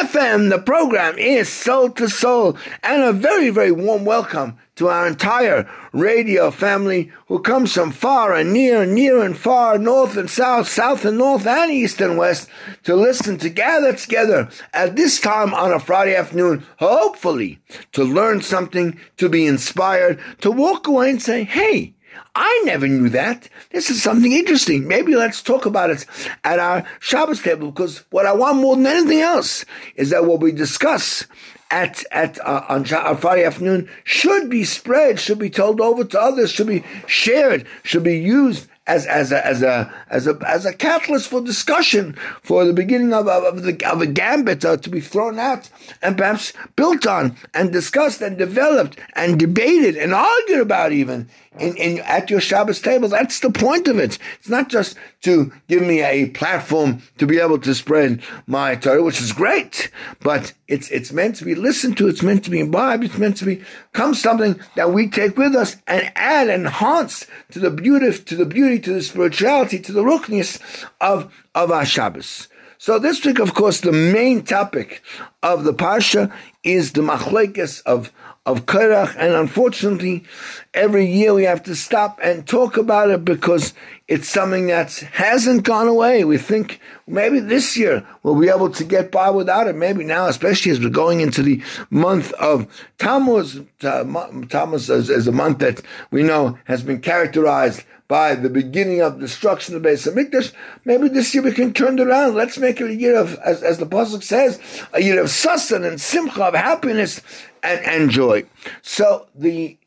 [0.00, 0.48] FM.
[0.48, 5.70] The program is Soul to Soul, and a very, very warm welcome to our entire
[5.92, 11.04] radio family who comes from far and near, near and far, north and south, south
[11.04, 12.48] and north, and east and west
[12.84, 17.58] to listen to gather together at this time on a Friday afternoon, hopefully
[17.92, 21.94] to learn something, to be inspired, to walk away and say, hey,
[22.34, 23.48] I never knew that.
[23.70, 24.86] This is something interesting.
[24.86, 26.06] Maybe let's talk about it
[26.44, 29.64] at our Shabbos table because what I want more than anything else
[29.96, 31.26] is that what we discuss
[31.70, 36.20] at at uh, on, on Friday afternoon should be spread, should be told over to
[36.20, 40.64] others, should be shared, should be used as as a as a as a as
[40.66, 44.90] a catalyst for discussion for the beginning of of, the of a gambit uh, to
[44.90, 45.70] be thrown out
[46.02, 51.76] and perhaps built on and discussed and developed and debated and argued about even in,
[51.76, 53.08] in at your Shabbos table.
[53.08, 54.18] That's the point of it.
[54.38, 59.02] It's not just to give me a platform to be able to spread my Torah,
[59.02, 59.90] which is great,
[60.20, 62.08] but it's it's meant to be listened to.
[62.08, 63.04] It's meant to be imbibed.
[63.04, 67.70] It's meant to become something that we take with us and add enhance to the
[67.70, 70.58] beauty, to the beauty, to the spirituality, to the rookness
[71.00, 72.48] of of our Shabbos.
[72.82, 75.02] So this week, of course, the main topic
[75.42, 76.32] of the parsha
[76.64, 78.10] is the machlekes of
[78.46, 80.24] of Korach, and unfortunately,
[80.72, 83.74] every year we have to stop and talk about it because
[84.08, 86.24] it's something that hasn't gone away.
[86.24, 89.76] We think maybe this year we'll be able to get by without it.
[89.76, 93.60] Maybe now, especially as we're going into the month of Tammuz.
[93.78, 99.20] Tammuz is, is a month that we know has been characterized by the beginning of
[99.20, 100.52] destruction of the Beis Hamikdash.
[100.84, 102.34] Maybe this year we can turn it around.
[102.34, 104.58] Let's make it a year of, as, as the pasuk says,
[104.92, 107.22] a year of sustenance and simcha, of happiness
[107.62, 108.46] and, and joy.
[108.82, 109.78] So the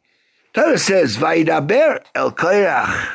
[0.53, 3.09] Torah says, "Vayidaber el Korach."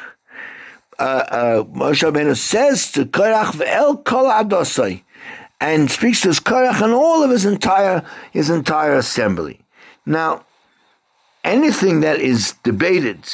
[0.98, 5.04] Uh, uh, Moshe Rabbeinu says to Korach ve'el kol adosai,
[5.58, 9.60] and speaks to his Korach and all of his entire his entire assembly.
[10.04, 10.44] Now,
[11.44, 13.24] anything that is debated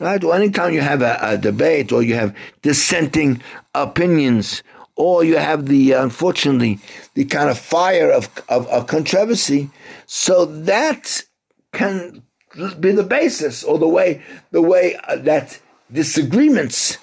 [0.00, 0.22] Right?
[0.22, 3.42] Well, anytime you have a, a, debate or you have dissenting
[3.74, 4.62] opinions
[4.94, 6.78] or you have the, unfortunately,
[7.14, 9.70] the kind of fire of, of, of controversy,
[10.06, 11.22] so that
[11.72, 12.22] can
[12.80, 15.60] be the basis or the way, the way uh, that
[15.92, 16.98] disagreements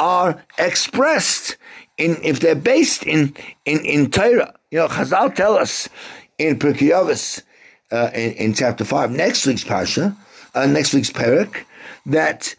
[0.00, 1.56] are expressed
[1.96, 3.34] in, if they're based in,
[3.64, 4.54] in, in Torah.
[4.70, 5.88] You know, Chazal tell us
[6.38, 7.42] in Pirkei Avos,
[7.90, 10.16] uh, in, in, chapter 5, next week's Parsha,
[10.54, 11.64] uh, next week's Perik,
[12.08, 12.54] that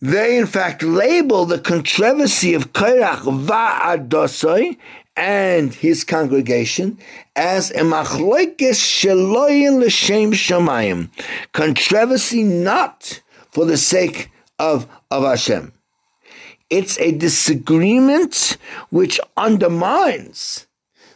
[0.00, 4.76] they in fact label the controversy of Korach Va'adosoi
[5.16, 6.98] and his congregation
[7.36, 11.10] as a machloikes sheloyin l'shem shamayim,
[11.52, 13.20] controversy not
[13.50, 15.72] for the sake of, of Hashem.
[16.70, 18.56] It's a disagreement
[18.90, 20.66] which undermines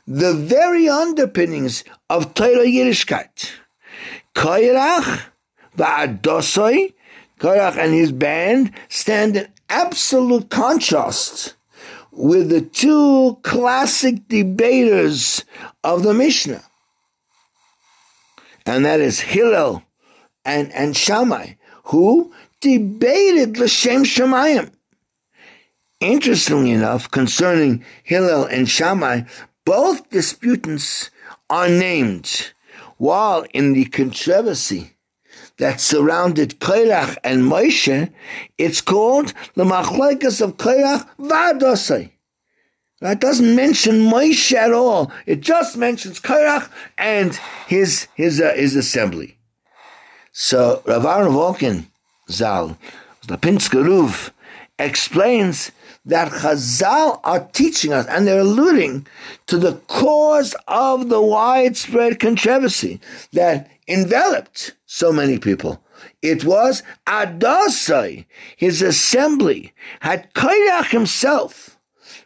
[0.07, 3.51] the very underpinnings of Torah Yiddishkeit.
[4.35, 5.23] Korach
[5.77, 6.93] va'adosoi
[7.39, 11.55] Korach and his band stand in absolute contrast
[12.11, 15.45] with the two classic debaters
[15.85, 16.63] of the Mishnah.
[18.65, 19.83] And that is Hillel
[20.45, 21.55] and, and Shammai,
[21.85, 24.73] who debated L'Shem Shemayim.
[26.01, 29.23] Interestingly enough, concerning Hillel and Shammai,
[29.65, 31.11] both disputants
[31.49, 32.53] are named,
[32.97, 34.96] while in the controversy
[35.59, 38.11] that surrounded Korach and Moshe,
[38.59, 42.11] it's called the Machlekes of Korach Vadosai.
[43.01, 45.13] That doesn't mention Moshe at all.
[45.27, 49.37] It just mentions Korach and his his uh, his assembly.
[50.33, 51.87] So Rav Aaron Walkin
[52.31, 52.77] Zal,
[53.27, 54.33] the Pinsker
[54.79, 55.73] explains
[56.07, 59.07] that Chazal are teaching us, and they're alluding
[59.47, 63.01] to the cause of the widespread controversy
[63.33, 65.83] that enveloped so many people.
[66.23, 71.77] It was Adasai, his assembly, had Korach himself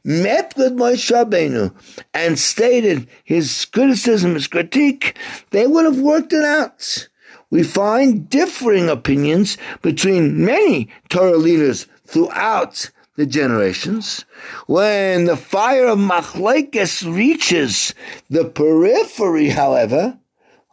[0.05, 1.75] met with Moshe Rabbeinu
[2.15, 5.17] and stated his criticism, his critique,
[5.51, 7.09] they would have worked it out.
[7.51, 14.25] We find differing opinions between many Torah leaders throughout the generations.
[14.67, 17.93] When the fire of Machlekes reaches
[18.31, 20.19] the periphery, however,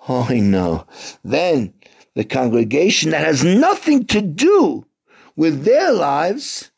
[0.08, 0.86] I know.
[1.24, 1.74] Then
[2.16, 4.86] the congregation that has nothing to do
[5.36, 6.72] with their lives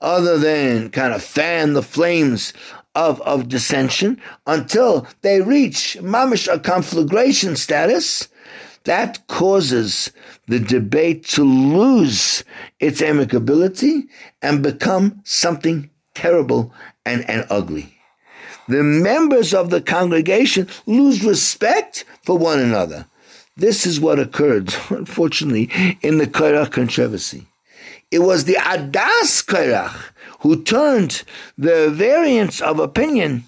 [0.00, 2.52] other than kind of fan the flames
[2.94, 8.28] of, of dissension until they reach mamish a conflagration status,
[8.84, 10.12] that causes
[10.46, 12.44] the debate to lose
[12.80, 14.04] its amicability
[14.40, 16.72] and become something terrible
[17.04, 17.95] and, and ugly.
[18.68, 23.06] The members of the congregation lose respect for one another.
[23.56, 25.70] This is what occurred, unfortunately,
[26.02, 27.46] in the Korach controversy.
[28.10, 31.22] It was the Adas Korach who turned
[31.58, 33.44] the variance of opinion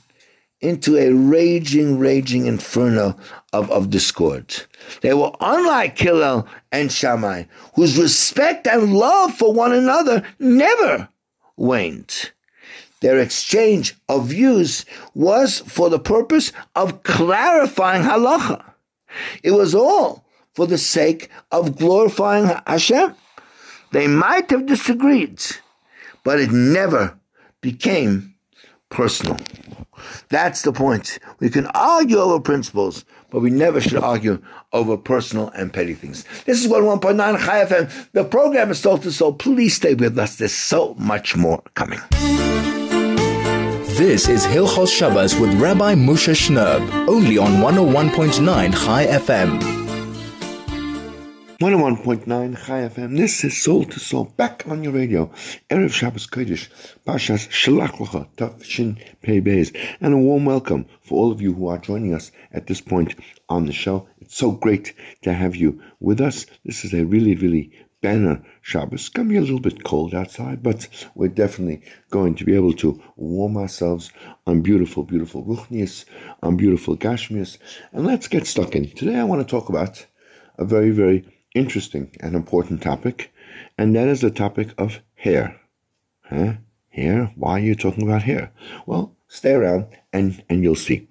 [0.61, 3.17] into a raging, raging inferno
[3.53, 4.63] of, of discord.
[5.03, 7.45] They were unlike Hillel and Shammai,
[7.75, 11.09] whose respect and love for one another never
[11.57, 12.33] waned.
[13.01, 14.85] Their exchange of views
[15.15, 18.65] was for the purpose of clarifying halacha.
[19.43, 20.25] It was all
[20.55, 23.15] for the sake of glorifying Hashem.
[23.93, 25.41] They might have disagreed,
[26.25, 27.19] but it never
[27.61, 28.35] became
[28.91, 29.39] personal.
[30.29, 31.19] That's the point.
[31.41, 34.43] We can argue over principles, but we never should argue
[34.73, 36.25] over personal and petty things.
[36.45, 38.11] This is 101.9 Chai FM.
[38.13, 39.35] The program is Soul to Soul.
[39.35, 40.37] Please stay with us.
[40.37, 42.01] There's so much more coming.
[43.99, 49.59] This is Hilchos Shabbos with Rabbi Moshe Shnerb, only on 101.9 Chai FM.
[51.61, 53.17] 101.9 Chai FM.
[53.17, 55.33] This is Soul to Soul, back on your radio.
[55.69, 56.69] Erev Shabbos Kodesh,
[57.05, 59.77] Pashas Shalach Lecha, Tafshin Pei Beis.
[60.01, 63.17] And a warm welcome for all of you who are joining us at this point
[63.49, 64.07] on the show.
[64.21, 66.47] It's so great to have you with us.
[66.65, 69.01] This is a really, really banner uh, Shabbos.
[69.01, 72.55] It's going to be a little bit cold outside, but we're definitely going to be
[72.55, 74.13] able to warm ourselves
[74.47, 76.05] on beautiful, beautiful Ruchnius,
[76.43, 77.59] on beautiful Gashmius.
[77.93, 78.91] And let's get stuck in.
[78.91, 80.07] Today I want to talk about
[80.59, 81.25] a very, very
[81.55, 83.33] interesting and important topic,
[83.77, 85.61] and that is the topic of hair.
[86.23, 86.55] Huh?
[86.91, 87.33] Hair?
[87.37, 88.53] Why are you talking about hair?
[88.87, 91.09] Well, stay around and, and you'll see.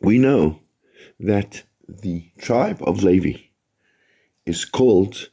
[0.00, 0.60] We know
[1.20, 3.38] that the tribe of Levi
[4.46, 5.28] is called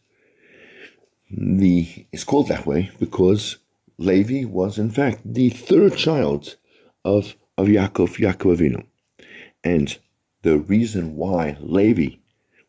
[1.31, 3.57] the is called that way because
[3.97, 6.55] Levi was in fact the third child
[7.05, 8.85] of of Yaakov Yaakov Avinu,
[9.63, 9.97] and
[10.41, 12.15] the reason why Levi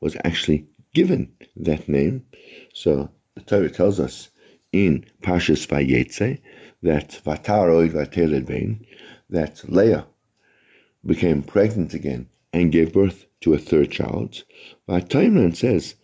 [0.01, 2.27] was actually given that name.
[2.75, 4.31] So the Torah tells us
[4.73, 6.41] in Pashas Vayetze
[6.83, 8.87] that Vataroid Vateled
[9.29, 10.07] that Leah
[11.05, 14.43] became pregnant again and gave birth to a third child.
[14.89, 15.95] Vataimran says,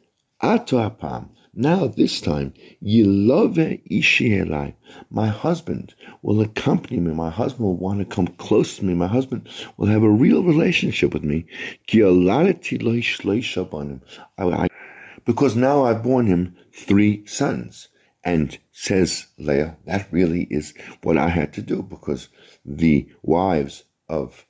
[0.43, 2.53] Ato apam, now this time,
[2.85, 4.45] Yilove Ishi
[5.09, 7.15] My husband will accompany me.
[7.15, 8.93] My husband will want to come close to me.
[8.93, 9.49] My husband
[9.79, 11.47] will have a real relationship with me.
[15.25, 17.89] Because now I've borne him three sons.
[18.23, 22.29] And says Leah, that really is what I had to do because
[22.67, 24.45] the wives of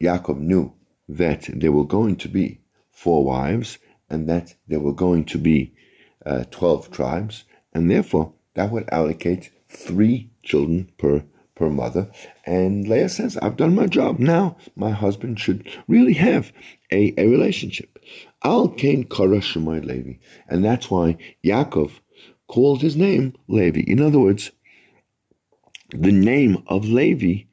[0.00, 0.72] Yaakov knew
[1.10, 2.60] that there were going to be
[2.90, 3.76] four wives
[4.10, 5.72] and that there were going to be
[6.26, 11.24] uh, 12 tribes, and therefore that would allocate three children per
[11.54, 12.10] per mother.
[12.46, 14.18] And Leah says, I've done my job.
[14.18, 16.52] Now my husband should really have
[16.90, 17.98] a, a relationship.
[18.42, 20.14] Al Kain Karashimai Levi.
[20.48, 21.92] And that's why Yaakov
[22.48, 23.84] called his name Levi.
[23.86, 24.50] In other words,
[25.90, 27.44] the name of Levi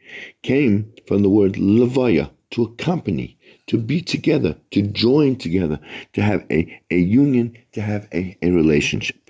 [0.41, 3.36] came from the word Levaya, to accompany,
[3.67, 5.79] to be together, to join together,
[6.13, 9.29] to have a, a union, to have a, a relationship.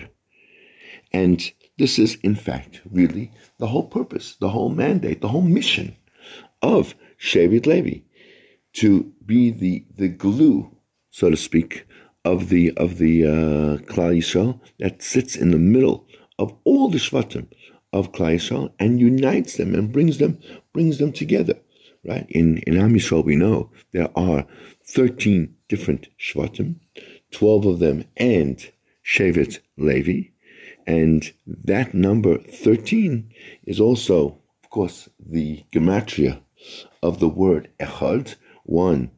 [1.11, 5.95] And this is, in fact, really the whole purpose, the whole mandate, the whole mission
[6.61, 8.01] of Shevet Levi,
[8.73, 10.71] to be the, the glue,
[11.09, 11.87] so to speak,
[12.27, 16.05] of the of the uh, Klal Yisrael that sits in the middle
[16.37, 17.47] of all the Shvatim
[17.93, 20.37] of Klal Yisrael and unites them and brings them
[20.73, 21.57] brings them together
[22.05, 22.25] right?
[22.29, 24.45] In, in Am Yisrael, we know there are
[24.85, 26.75] 13 different Shvatim,
[27.31, 28.69] 12 of them and
[29.05, 30.29] Shevet Levi,
[30.85, 33.29] and that number 13
[33.65, 36.39] is also, of course, the gematria
[37.03, 39.11] of the word Echad, 1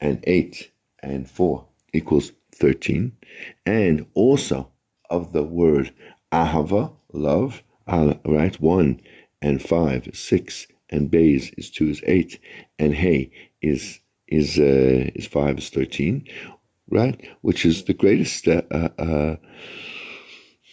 [0.00, 0.70] and 8
[1.02, 3.12] and 4 equals 13,
[3.66, 4.70] and also
[5.10, 5.92] of the word
[6.32, 8.58] Ahava, love, ah, right?
[8.60, 9.00] 1
[9.42, 12.38] and 5, 6 and Bays is two is eight,
[12.78, 13.30] and Hey
[13.60, 16.26] is is uh, is five is thirteen,
[16.90, 17.20] right?
[17.40, 19.36] Which is the greatest uh, uh, uh,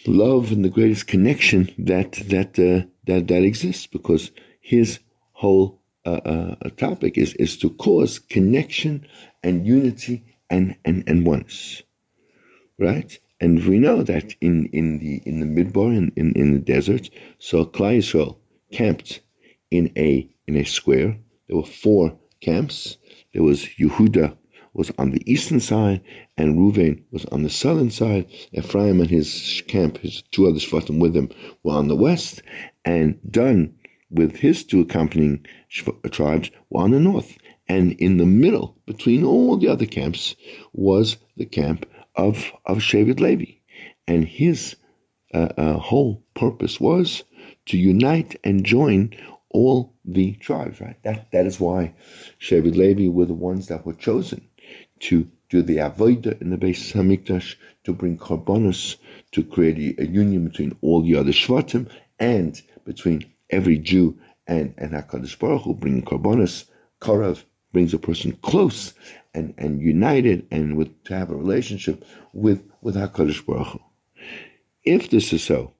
[0.06, 5.00] love and the greatest connection that that uh, that that exists because his
[5.32, 9.06] whole uh, topic is, is to cause connection
[9.42, 11.82] and unity and, and, and oneness.
[12.78, 13.18] Right?
[13.40, 17.10] And we know that in, in the in the midbar in, in, in the desert,
[17.38, 18.36] so Yisrael
[18.72, 19.20] camped
[19.70, 21.16] in a in a square.
[21.46, 22.96] There were four camps.
[23.32, 24.36] There was Yehuda
[24.72, 26.00] was on the eastern side,
[26.36, 28.26] and Ruvain was on the southern side.
[28.52, 31.28] Ephraim and his camp, his two other shvatim with him,
[31.62, 32.42] were on the west,
[32.84, 33.74] and Dan,
[34.10, 35.44] with his two accompanying
[36.10, 37.36] tribes, were on the north.
[37.68, 40.34] And in the middle, between all the other camps,
[40.72, 41.86] was the camp
[42.16, 43.52] of of Shevet Levi,
[44.06, 44.76] and his
[45.32, 47.24] uh, uh, whole purpose was
[47.66, 49.14] to unite and join
[49.50, 50.80] all the tribes.
[50.80, 51.02] Right.
[51.02, 51.94] That that is why
[52.40, 54.48] Shevet Levi were the ones that were chosen
[55.00, 58.96] to do the avodah in the Beis Hamikdash, to bring korbanos,
[59.32, 64.92] to create a, union between all the other shvatim and between every Jew and and
[64.92, 66.66] Hakadosh Baruch Hu, bringing korbanos.
[67.00, 67.42] Karav
[67.72, 68.94] brings a person close
[69.32, 73.80] and, and united and with to have a relationship with with Hakadosh Baruch Hu.
[74.84, 75.74] If this is so,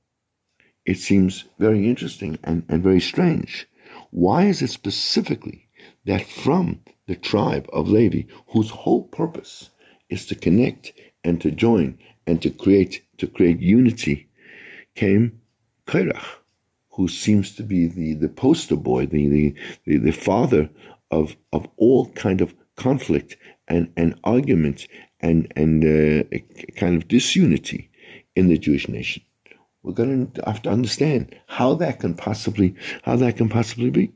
[0.84, 3.66] it seems very interesting and, and very strange.
[4.10, 5.68] Why is it specifically
[6.04, 9.70] that from the tribe of Levi, whose whole purpose
[10.08, 10.92] is to connect
[11.24, 14.28] and to join and to create to create unity,
[14.94, 15.40] came
[15.86, 16.38] Korach,
[16.90, 20.70] who seems to be the, the poster boy, the, the, the, the father
[21.10, 23.36] of, of all kind of conflict
[23.68, 24.86] and, and argument
[25.20, 26.38] and, and uh,
[26.76, 27.90] kind of disunity
[28.34, 29.22] in the Jewish nation.
[29.82, 34.12] We're going to have to understand how that can possibly how that can possibly be.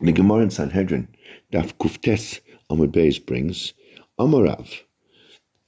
[0.00, 1.08] The Gemara in Sanhedrin,
[1.52, 2.40] Daf Kuftes
[2.70, 3.72] Amud Beis brings,
[4.18, 4.82] Amarav.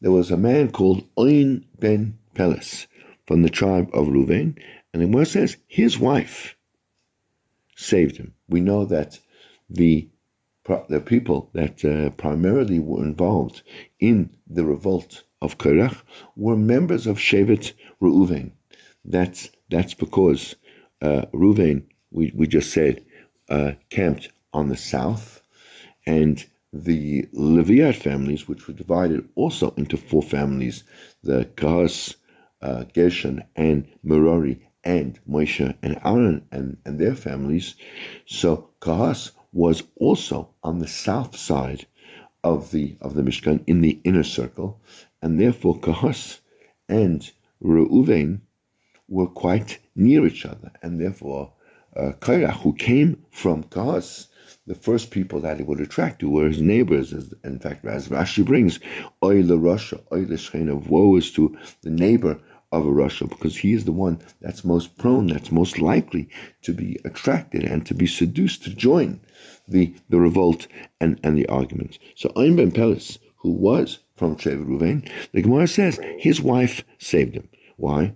[0.01, 2.87] There was a man called Oin ben Peles
[3.27, 4.57] from the tribe of Ruvain,
[4.93, 6.57] and the Gemara says his wife
[7.75, 8.35] saved him.
[8.49, 9.19] We know that
[9.69, 10.09] the
[10.89, 13.63] the people that uh, primarily were involved
[13.99, 15.97] in the revolt of Korach
[16.37, 18.53] were members of Shevet Reuven.
[19.05, 20.57] That's that's because
[21.01, 23.05] uh, Reuven, we, we just said,
[23.49, 25.41] uh, camped on the south,
[26.07, 30.85] and the Leviat families, which were divided also into four families,
[31.23, 32.17] the Kahas,
[32.63, 37.77] uh, Gershon, and Merari, and Moshe and Aaron and, and their families.
[38.27, 41.87] So Kahas was also on the south side
[42.43, 44.81] of the of the Mishkan in the inner circle,
[45.23, 46.41] and therefore Kahas
[46.89, 47.31] and
[47.63, 48.41] Reuven
[49.09, 51.53] were quite near each other, and therefore
[51.97, 54.29] uh, Korach, who came from Kahas,
[54.67, 57.13] the first people that he would attract to were his neighbors.
[57.13, 58.79] As, in fact, as Rashi brings,
[59.21, 62.41] the Russia, Oy the of woe is to the neighbor
[62.73, 66.29] of a rasha because he is the one that's most prone, that's most likely
[66.63, 69.21] to be attracted and to be seduced to join
[69.67, 70.69] the, the revolt
[71.01, 71.99] and, and the arguments.
[72.15, 77.37] So Ein ben Peles, who was from Shevet Ruvain, the Gemara says his wife saved
[77.37, 77.49] him.
[77.79, 78.13] Why?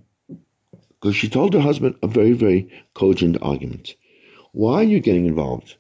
[0.91, 3.95] Because she told her husband a very, very cogent argument.
[4.53, 5.77] Why are you getting involved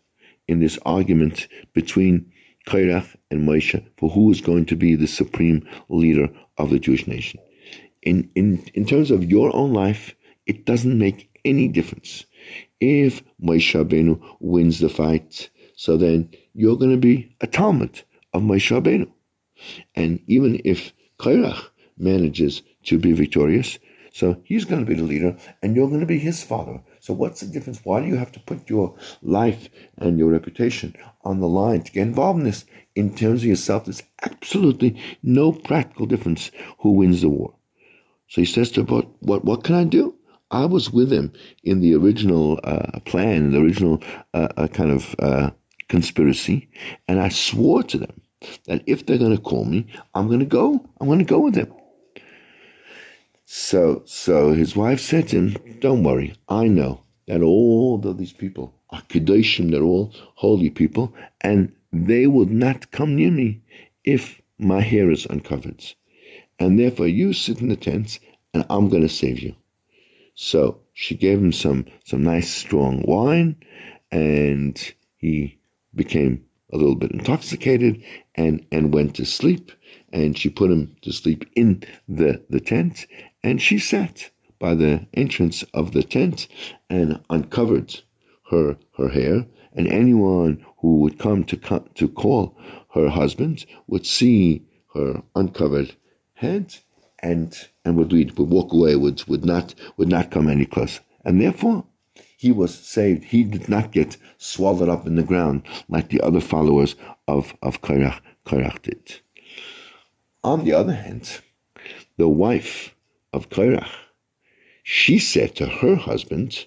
[0.48, 2.32] in this argument between
[2.66, 7.06] Korach and Moshe for who is going to be the supreme leader of the Jewish
[7.06, 7.38] nation?
[8.00, 10.14] In, in, in terms of your own life,
[10.46, 12.24] it doesn't make any difference.
[12.80, 18.40] If Moshe Rabbeinu wins the fight, so then you're going to be a Talmid of
[18.42, 19.10] Moshe Rabbeinu.
[19.94, 23.78] And even if Korach manages to be victorious,
[24.12, 26.80] so he's going to be the leader, and you're going to be his father.
[27.00, 27.80] So what's the difference?
[27.82, 29.68] Why do you have to put your life
[29.98, 30.94] and your reputation
[31.24, 32.64] on the line to get involved in this?
[32.94, 37.54] In terms of yourself, there's absolutely no practical difference who wins the war.
[38.28, 39.44] So he says to "But what?
[39.44, 40.14] What can I do?"
[40.50, 41.32] I was with him
[41.64, 44.00] in the original uh, plan, the original
[44.32, 45.50] uh, uh, kind of uh,
[45.88, 46.68] conspiracy,
[47.08, 48.20] and I swore to them
[48.66, 50.84] that if they're going to call me, I'm going to go.
[51.00, 51.72] I'm going to go with them.
[53.44, 56.34] So, so his wife said to him, "Don't worry.
[56.48, 59.70] I know that all of these people are kedoshim.
[59.70, 63.60] They're all holy people, and they will not come near me
[64.02, 65.84] if my hair is uncovered.
[66.58, 68.18] And therefore, you sit in the tents,
[68.52, 69.54] and I'm going to save you."
[70.34, 73.56] So she gave him some some nice strong wine,
[74.10, 74.76] and
[75.16, 75.58] he
[75.94, 78.02] became a little bit intoxicated
[78.34, 79.72] and, and went to sleep.
[80.12, 83.06] And she put him to sleep in the, the tent.
[83.42, 86.48] And she sat by the entrance of the tent
[86.88, 88.00] and uncovered
[88.50, 89.46] her, her hair.
[89.72, 91.56] And anyone who would come to,
[91.94, 92.56] to call
[92.94, 94.62] her husband would see
[94.94, 95.94] her uncovered
[96.34, 96.76] head
[97.20, 101.00] and, and would, would walk away, would, would, not, would not come any closer.
[101.24, 101.84] And therefore,
[102.36, 103.24] he was saved.
[103.24, 106.96] He did not get swallowed up in the ground like the other followers
[107.28, 109.20] of, of Korach, Korach did.
[110.42, 111.40] On the other hand,
[112.16, 112.94] the wife
[113.32, 113.88] of Korach,
[114.82, 116.66] she said to her husband,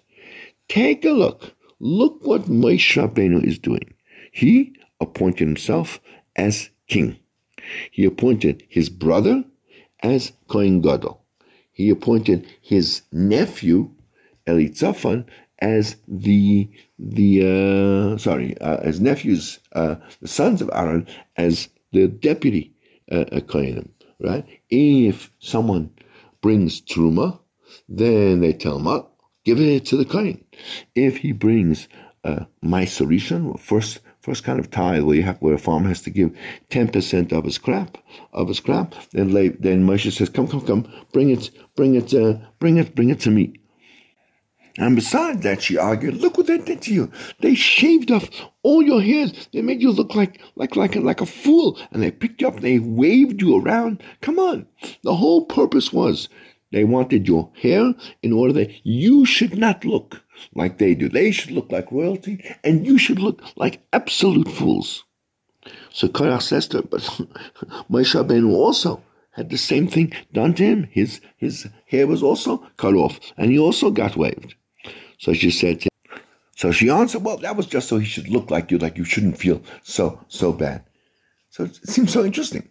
[0.67, 1.53] Take a look.
[1.79, 3.93] Look what Moshe Rabbeinu is doing.
[4.31, 6.01] He appointed himself
[6.36, 7.17] as king.
[7.91, 9.43] He appointed his brother
[10.01, 11.21] as Kohen Gadol.
[11.71, 13.91] He appointed his nephew
[14.47, 15.25] Elitzaphan
[15.59, 17.41] as the the
[18.15, 22.73] uh, sorry uh, as nephews uh, the sons of Aaron as the deputy
[23.11, 23.89] uh, Kohenim.
[24.19, 24.45] Right?
[24.69, 25.91] If someone
[26.41, 27.39] brings truma,
[27.87, 29.09] then they tell him, oh,
[29.45, 30.43] give it to the Kohen.
[30.95, 31.87] If he brings
[32.23, 36.01] uh, Maaser Rishon, first first kind of tithe where you have where a farmer has
[36.01, 36.35] to give
[36.69, 37.97] ten percent of his crop
[38.33, 38.95] of his crop.
[39.11, 43.09] Then then Moshe says, "Come, come, come, bring it, bring it, uh, bring it, bring
[43.09, 43.53] it to me."
[44.77, 47.12] And besides that, she argued, look what they did to you.
[47.39, 48.29] They shaved off
[48.62, 49.50] all your hairs.
[49.51, 51.79] They made you look like, like, like, a, like a fool.
[51.91, 54.03] And they picked you up, they waved you around.
[54.22, 54.67] Come on.
[55.03, 56.29] The whole purpose was
[56.72, 60.22] they wanted your hair in order that you should not look
[60.53, 61.10] like they do.
[61.10, 65.03] They should look like royalty, and you should look like absolute fools.
[65.91, 67.01] So Korach says to but
[67.89, 70.89] Moshe Rabbeinu also had the same thing done to him.
[70.91, 74.55] His his hair was also cut off, and he also got waved.
[75.17, 75.83] So she said
[76.57, 79.03] so she answered, well, that was just so he should look like you, like you
[79.03, 80.83] shouldn't feel so so bad.
[81.51, 82.69] So it seems so interesting.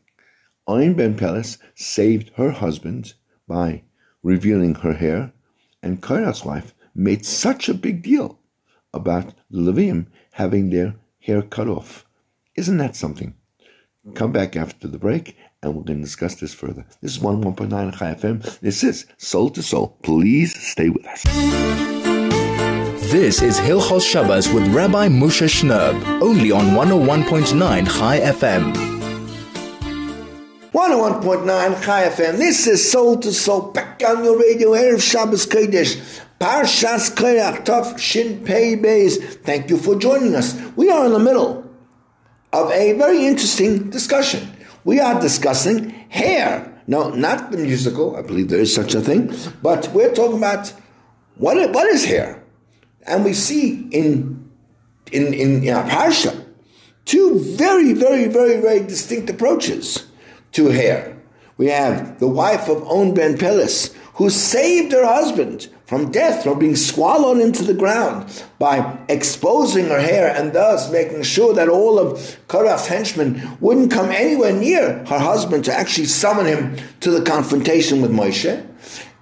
[0.69, 3.15] Ayn Ben Peles saved her husband
[3.47, 3.83] by
[4.25, 5.33] revealing her hair,
[5.85, 8.41] and Korach's wife made such a big deal
[8.93, 12.05] about the Levium having their hair cut off.
[12.57, 13.35] Isn't that something?
[14.15, 16.87] Come back after the break and we're going to discuss this further.
[17.01, 18.59] This is 11.9 Chai FM.
[18.61, 19.99] This is Soul to Soul.
[20.03, 21.96] Please stay with us.
[23.11, 28.75] This is Hilchos Shabbos with Rabbi Moshe Shnerb, only on 101.9 Chai FM.
[30.73, 32.39] 101.9 Chai FM.
[32.39, 33.71] This is Soul to Soul.
[33.71, 36.21] Back on your radio, Erev Shabbos Kodesh.
[36.41, 39.41] Parshas Korach Tov Shin Pei Beis.
[39.45, 40.61] Thank you for joining us.
[40.75, 41.65] We are in the middle
[42.53, 44.51] of a very interesting discussion.
[44.83, 46.83] We are discussing hair.
[46.89, 48.17] No, not the musical.
[48.17, 50.73] I believe there is such a thing, but we're talking about
[51.37, 52.43] what what is hair,
[53.07, 54.51] and we see in
[55.13, 56.45] in in, in our parsha
[57.05, 60.07] two very very very very distinct approaches
[60.53, 61.17] to hair.
[61.59, 66.59] We have the wife of On Ben Peles who saved her husband from death, from
[66.59, 71.99] being swallowed into the ground by exposing her hair and thus making sure that all
[71.99, 77.23] of Korach's henchmen wouldn't come anywhere near her husband to actually summon him to the
[77.23, 78.67] confrontation with Moshe.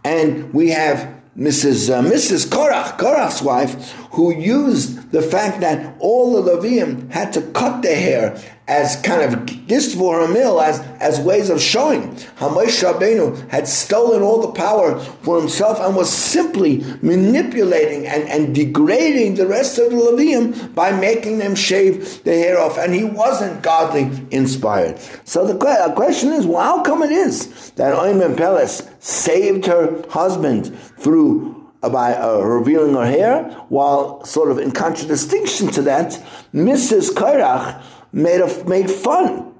[0.05, 1.91] And we have Mrs.
[1.91, 2.47] Uh, Mrs.
[2.47, 7.97] Korach, Korach's wife, who used the fact that all the Levium had to cut their
[7.97, 13.69] hair as kind of her meal, as, as ways of showing how Moshe Rabbeinu had
[13.69, 19.79] stolen all the power for himself and was simply manipulating and, and degrading the rest
[19.79, 22.79] of the Levium by making them shave the hair off.
[22.79, 24.99] And he wasn't godly inspired.
[25.25, 30.75] So the question is, well, how come it is that Oymen Peles saved her husband
[30.99, 36.13] through by uh, revealing her hair, while sort of in contradistinction to that,
[36.55, 37.11] Mrs.
[37.11, 37.83] Korach
[38.15, 39.53] made a, made fun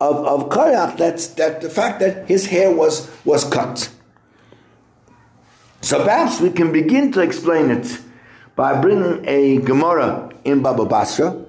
[0.00, 3.88] of, of Korach, that's that the fact that his hair was was cut.
[5.80, 7.98] So perhaps we can begin to explain it
[8.54, 11.44] by bringing a Gemara in Baba Basra,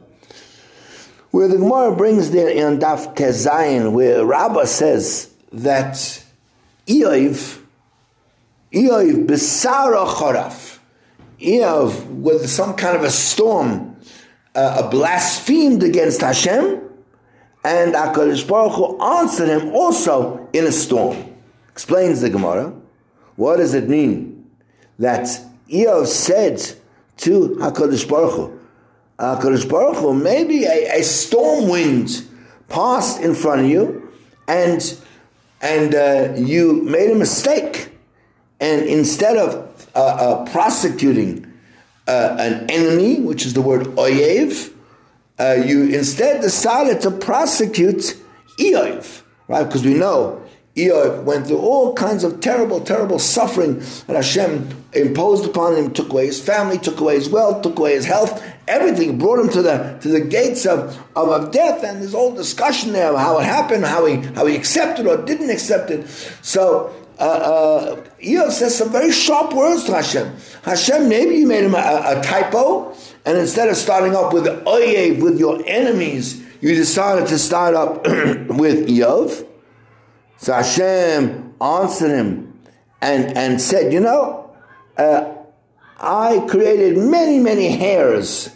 [1.32, 5.96] where the Gemara brings there in Daf Tezayin, where Rabbah says that
[6.88, 7.60] Eiv,
[8.72, 10.80] Eiv Besara Choraf,
[11.40, 13.93] Eiv with some kind of a storm
[14.56, 16.82] uh, blasphemed against Hashem,
[17.64, 21.34] and HaKadosh Baruch Hu answered him also in a storm.
[21.72, 22.74] Explains the Gemara.
[23.36, 24.50] What does it mean
[25.00, 25.26] that
[25.70, 26.62] Eov said
[27.18, 28.60] to HaKadosh Baruch Hu,
[29.18, 32.28] HaKadosh Baruch Hu, maybe a, a storm wind
[32.70, 34.12] passed in front of you,
[34.48, 35.00] and
[35.62, 37.90] and uh, you made a mistake,
[38.60, 41.53] and instead of uh, uh, prosecuting
[42.08, 44.74] uh, an enemy, which is the word oyev,
[45.40, 48.16] uh, you instead decided to prosecute
[48.60, 49.64] Eoiv, right?
[49.64, 50.44] Because we know
[50.76, 56.12] Eoiv went through all kinds of terrible, terrible suffering that Hashem imposed upon him, took
[56.12, 59.62] away his family, took away his wealth, took away his health, everything, brought him to
[59.62, 63.40] the to the gates of, of, of death, and there's all discussion there of how
[63.40, 66.08] it happened, how he how he accepted or didn't accept it.
[66.42, 70.36] So uh, uh, Eov says some very sharp words to Hashem.
[70.64, 71.78] Hashem, maybe you made him a,
[72.18, 72.96] a typo,
[73.26, 78.04] and instead of starting up with Oyev, with your enemies, you decided to start up
[78.06, 79.46] with Eov.
[80.38, 82.60] So Hashem answered him
[83.02, 84.56] and, and said, You know,
[84.98, 85.34] uh,
[86.00, 88.50] I created many, many hairs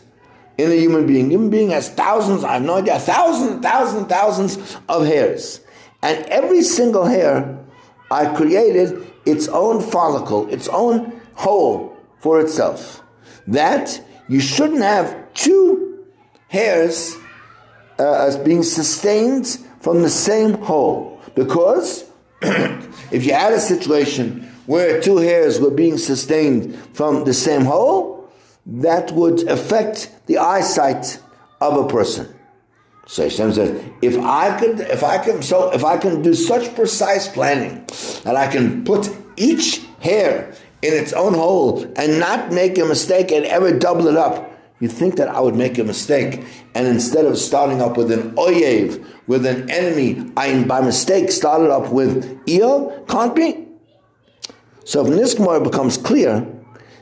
[0.57, 1.29] in a human being.
[1.29, 5.61] Human being has thousands, I have no idea, thousands, thousands, thousands of hairs.
[6.01, 7.57] And every single hair
[8.09, 13.03] I created its own follicle, its own hole for itself.
[13.47, 16.05] That you shouldn't have two
[16.47, 17.15] hairs
[17.99, 21.21] uh, as being sustained from the same hole.
[21.35, 22.05] Because
[22.41, 28.29] if you had a situation where two hairs were being sustained from the same hole,
[28.65, 31.19] that would affect the eyesight
[31.61, 32.36] of a person.
[33.07, 36.75] So Hashem says, if I could, if I can, so if I can do such
[36.75, 37.85] precise planning
[38.23, 43.31] that I can put each hair in its own hole and not make a mistake
[43.31, 46.43] and ever double it up, you think that I would make a mistake,
[46.75, 51.71] and instead of starting up with an oyev, with an enemy, I by mistake started
[51.71, 53.67] up with eo, can't be.
[54.83, 56.45] So if this Gemara becomes clear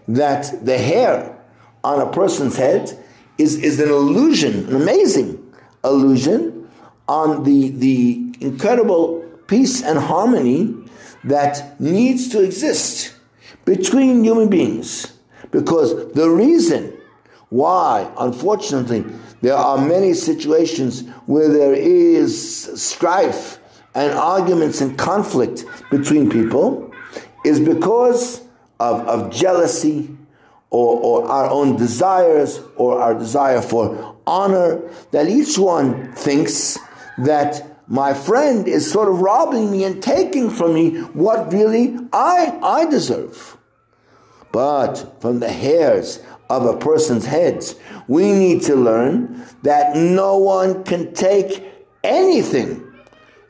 [0.07, 1.37] that the hair
[1.83, 2.97] on a person's head
[3.37, 5.44] is, is an illusion, an amazing
[5.85, 6.69] illusion
[7.07, 10.75] on the, the incredible peace and harmony
[11.23, 13.15] that needs to exist
[13.63, 15.13] between human beings.
[15.51, 16.97] Because the reason
[17.49, 19.05] why, unfortunately,
[19.41, 23.59] there are many situations where there is strife
[23.93, 26.91] and arguments and conflict between people
[27.45, 28.41] is because
[28.79, 30.15] of, of jealousy
[30.69, 36.77] or, or our own desires or our desire for honor, that each one thinks
[37.17, 42.57] that my friend is sort of robbing me and taking from me what really I,
[42.61, 43.57] I deserve.
[44.51, 47.75] But from the hairs of a person's heads,
[48.07, 51.63] we need to learn that no one can take
[52.03, 52.81] anything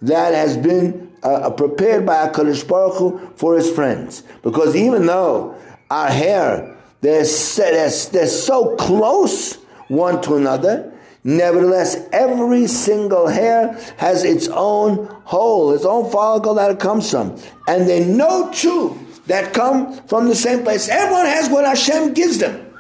[0.02, 4.24] that has been uh, prepared by HaKadosh Baruch Hu for his friends.
[4.44, 5.56] Because even though
[5.90, 9.58] our hair, they're, they're, they're so close
[9.88, 10.92] one to another,
[11.28, 17.36] Nevertheless, every single hair has its own hole, its own follicle that it comes from.
[17.68, 18.96] And they know two
[19.26, 20.88] that come from the same place.
[20.88, 22.72] Everyone has what Hashem gives them.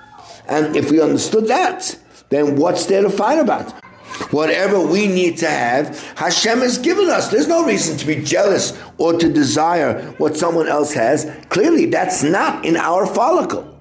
[0.47, 1.97] And if we understood that,
[2.29, 3.71] then what's there to fight about?
[4.31, 7.29] Whatever we need to have, Hashem has given us.
[7.29, 11.25] There's no reason to be jealous or to desire what someone else has.
[11.49, 13.71] Clearly, that's not in our follicle.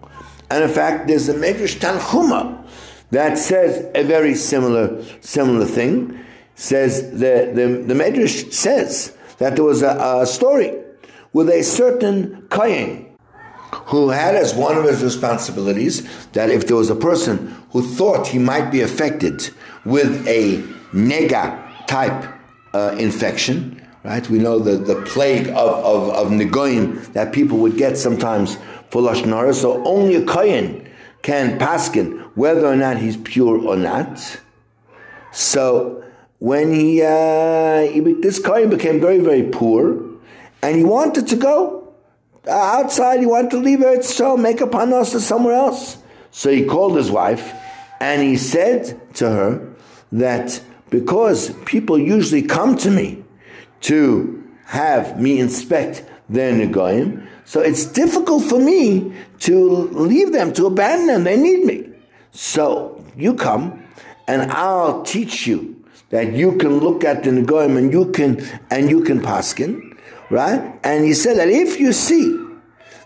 [0.51, 2.64] And in fact, there's a Medrash Tanchuma
[3.11, 6.21] that says a very similar similar thing.
[6.55, 10.73] Says the the, the Medrash says that there was a, a story
[11.33, 13.05] with a certain Kayin
[13.87, 18.29] who had as one of his responsibilities that if there was a person who thought
[18.29, 19.51] he might be affected
[19.85, 20.63] with a
[20.93, 22.33] nega type
[22.73, 24.29] uh, infection, right?
[24.31, 28.57] We know the, the plague of, of, of negoim that people would get sometimes
[28.91, 30.84] for Lashon so only a Kayin
[31.25, 34.41] can paskin whether or not he's pure or not.
[35.33, 36.05] So
[36.39, 40.05] when he, uh, he this Kohen became very, very poor,
[40.63, 41.95] and he wanted to go
[42.47, 45.97] outside, he wanted to leave Eretz so make a panos somewhere else.
[46.31, 47.55] So he called his wife,
[48.01, 49.75] and he said to her
[50.13, 50.61] that
[50.91, 53.25] because people usually come to me
[53.81, 60.67] to have me inspect their negoim, so it's difficult for me to leave them, to
[60.67, 61.25] abandon them.
[61.25, 61.91] They need me.
[62.33, 63.85] So you come
[64.27, 68.89] and I'll teach you that you can look at the Negoim and you can and
[68.89, 69.97] you can paskin,
[70.31, 70.79] right?
[70.83, 72.41] And he said that if you see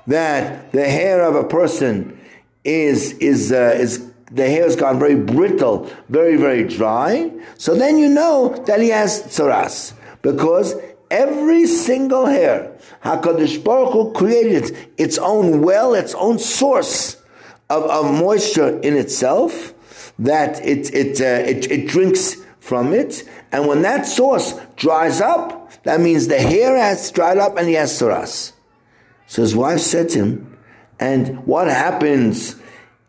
[0.06, 2.18] that the hair of a person
[2.64, 7.98] is is uh, is the hair has gone very brittle, very very dry, so then
[7.98, 10.74] you know that he has tsaras because
[11.10, 17.16] every single hair Hakadosh Baruch Hu created its own well, its own source
[17.70, 19.74] of, of moisture in itself
[20.18, 23.28] that it, it, uh, it, it drinks from it.
[23.52, 27.74] And when that source dries up, that means the hair has dried up and he
[27.74, 28.52] has saras.
[29.26, 30.58] So his wife said to him,
[30.98, 32.56] and what happens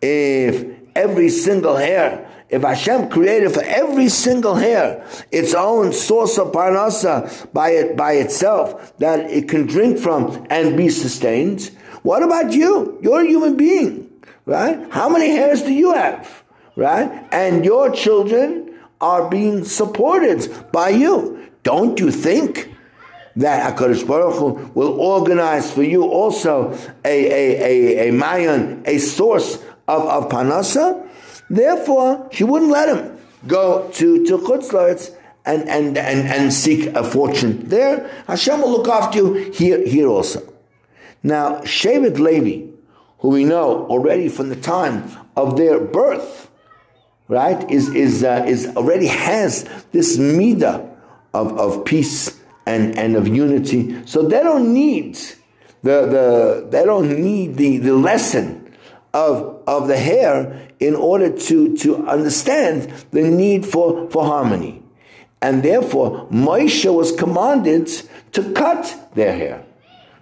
[0.01, 6.51] if every single hair, if Hashem created for every single hair its own source of
[6.51, 11.71] parnasa by it by itself that it can drink from and be sustained?
[12.01, 12.97] What about you?
[13.01, 14.09] You're a human being
[14.49, 14.91] right?
[14.91, 16.43] How many hairs do you have,
[16.75, 17.27] right?
[17.31, 21.47] And your children are being supported by you.
[21.63, 22.75] Don't you think
[23.35, 26.73] that HaKadosh Baruch Hu will organize for you also
[27.05, 29.57] a, a, a, a mayan, a source
[29.87, 31.07] of, of parnasa.
[31.49, 37.03] Therefore, she wouldn't let him go to, to Chutzlaritz and, and, and, and seek a
[37.03, 38.09] fortune there.
[38.27, 40.53] Hashem will look after you here, here also.
[41.23, 42.71] Now, Shevet Levi,
[43.19, 46.49] who we know already from the time of their birth,
[47.27, 50.89] right, is, is, uh, is already has this midah
[51.33, 54.05] of, of peace and, and of unity.
[54.05, 55.17] So they don't need
[55.81, 58.73] the, the they don't need the, the lesson
[59.13, 64.81] of, of the hair in order to, to understand the need for, for harmony.
[65.43, 67.87] And therefore, Moshe was commanded
[68.31, 69.63] to cut their hair.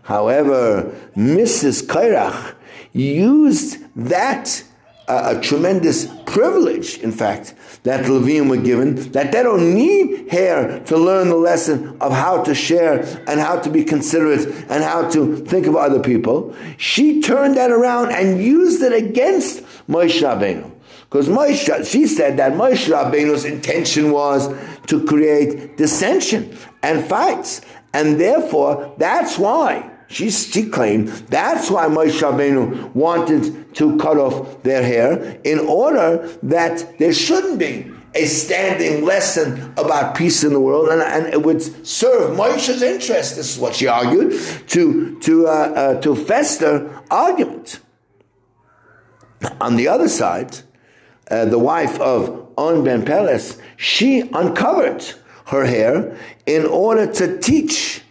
[0.04, 1.84] However, Mrs.
[1.88, 2.56] Korach
[2.92, 4.64] used that
[5.08, 10.30] uh, a tremendous privilege, in fact, that the Levium were given, that they don't need
[10.30, 14.84] hair to learn the lesson of how to share and how to be considerate and
[14.84, 16.54] how to think of other people.
[16.78, 20.72] She turned that around and used it against Moshe Rabbeinu.
[21.10, 24.54] Because Moshe, she said that Moshe Rabbeinu's intention was
[24.88, 27.62] to create dissension and fights.
[27.94, 34.64] And therefore, that's why she, she claimed that's why Moshe Rabbeinu wanted to cut off
[34.64, 40.60] their hair in order that there shouldn't be a standing lesson about peace in the
[40.60, 43.36] world, and, and it would serve Moshe's interest.
[43.36, 44.40] This is what she argued
[44.70, 47.80] to to uh, uh, to fester argument.
[49.62, 50.58] On the other side,
[51.30, 55.06] uh, the wife of On Ben Peles, she uncovered
[55.48, 58.02] her hair in order to teach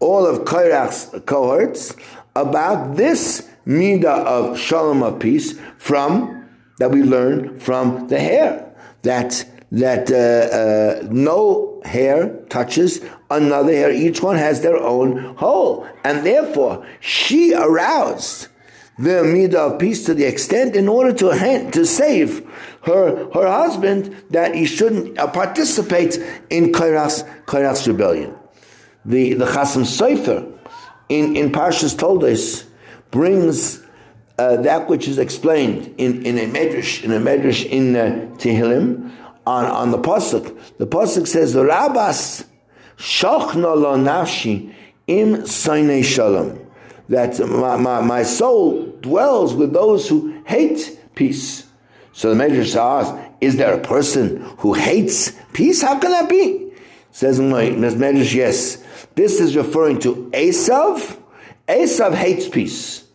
[0.00, 1.94] all of Korach's cohorts
[2.36, 9.44] about this midah of shalom of peace from that we learn from the hair that
[9.70, 13.90] that uh, uh, no hair touches another hair.
[13.92, 18.48] Each one has their own hole, and therefore she aroused
[18.98, 22.48] the midah of peace to the extent in order to hand, to save
[22.82, 26.16] her her husband that he shouldn't uh, participate
[26.50, 28.34] in Korach's, Korach's rebellion
[29.08, 30.52] the, the Chasam Sofer
[31.08, 32.64] in, in Parshas Toldos
[33.10, 33.82] brings
[34.38, 39.10] uh, that which is explained in, in a medrash, in a medrash in uh, Tehillim
[39.46, 40.76] on, on the Pasuk.
[40.76, 42.44] The Pasuk says, Rabas
[42.98, 44.74] shachna lo nafshi
[45.06, 46.66] im sainei shalom.
[47.08, 51.66] That my, my, my soul dwells with those who hate peace.
[52.12, 55.80] So the Medrash asks, is there a person who hates peace?
[55.80, 56.67] How can that be?
[57.18, 58.76] Says Medrash, yes.
[59.16, 61.18] This is referring to Esav.
[61.66, 63.08] Esav hates peace.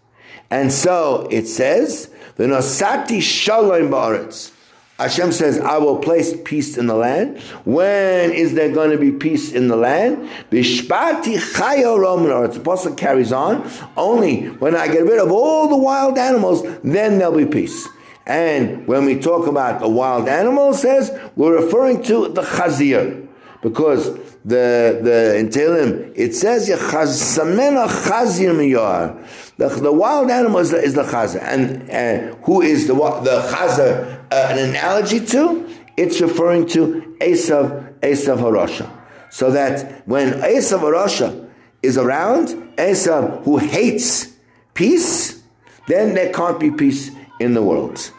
[0.51, 4.51] And so it says, V'nosati shalom ba'aretz.
[4.99, 7.39] Hashem says, I will place peace in the land.
[7.63, 10.29] When is there going to be peace in the land?
[10.51, 13.65] Bishpati chayo The pasuk carries on.
[13.95, 17.87] Only when I get rid of all the wild animals, then there'll be peace.
[18.25, 23.22] And when we talk about the wild animal, says, we're referring to the chazir.
[23.63, 29.25] Because the the in Tehillim it says Yechazamena Chazir Miyar.
[29.57, 34.19] The, the wild animal is the, is the and uh, who is the the chazer
[34.31, 35.69] uh, an analogy to?
[35.95, 38.91] It's referring to Esav Esav Harasha,
[39.29, 41.49] So that when Esav Harasha
[41.81, 44.33] is around, Esav who hates
[44.73, 45.41] peace,
[45.87, 48.11] then there can't be peace in the world.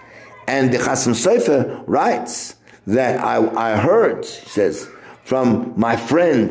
[0.46, 4.88] And the Chasam Sofer writes that I, I heard, he says,
[5.24, 6.50] from my friend,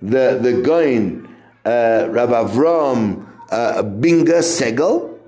[0.00, 1.28] the, the Goin,
[1.64, 5.18] uh, Rabbi Avram uh, Binga Segel,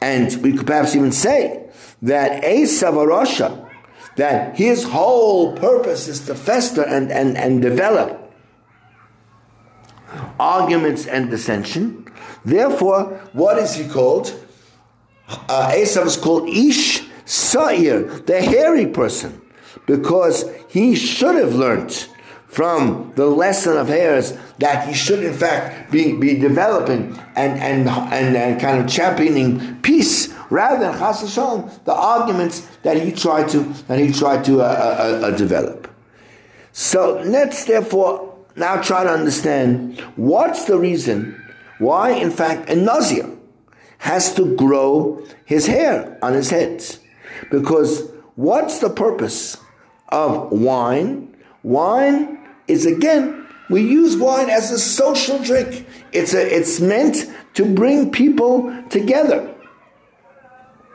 [0.00, 1.67] And we could perhaps even say
[2.02, 3.68] that Esav Arosha,
[4.16, 8.32] that his whole purpose is to fester and, and, and develop
[10.40, 12.06] arguments and dissension.
[12.44, 14.34] Therefore, what is he called?
[15.28, 19.42] Uh, Esav is called Ish Sa'ir, the hairy person,
[19.86, 22.08] because he should have learnt
[22.46, 27.88] from the lesson of hairs that he should in fact be, be developing and, and,
[27.88, 31.20] and, and kind of championing peace rather than chas
[31.84, 35.88] the arguments that he tried to that he tried to uh, uh, uh, develop.
[36.72, 41.42] So let's therefore now try to understand what's the reason
[41.78, 43.30] why, in fact, a nazir
[43.98, 46.84] has to grow his hair on his head,
[47.50, 49.56] because what's the purpose
[50.08, 51.36] of wine.
[51.62, 55.86] Wine is again, we use wine as a social drink.
[56.12, 59.54] It's a, it's meant to bring people together.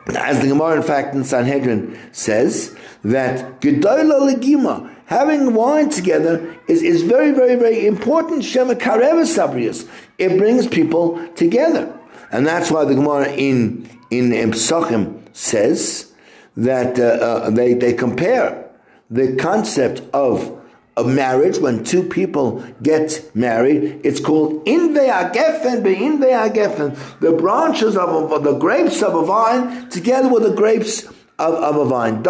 [0.06, 6.82] As the Gemara, in fact, in Sanhedrin says that Gedoyla Legima, having wine together is,
[6.82, 8.44] is very, very, very important.
[8.44, 9.88] Shema Sabrius.
[10.18, 11.98] It brings people together.
[12.30, 16.12] And that's why the Gemara in, in Psachim says
[16.56, 18.70] that uh, uh, they, they compare
[19.10, 20.63] the concept of
[20.96, 24.00] a marriage when two people get married.
[24.04, 27.20] It's called inve agefen be'inve agefen.
[27.20, 31.04] The branches of, of, the grapes of a vine together with the grapes
[31.38, 32.22] of, of a vine.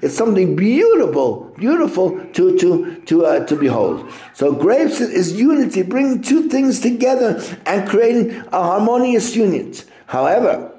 [0.00, 4.10] It's something beautiful, beautiful to to to uh, to behold.
[4.32, 9.74] So grapes is unity, bringing two things together and creating a harmonious union.
[10.06, 10.72] However,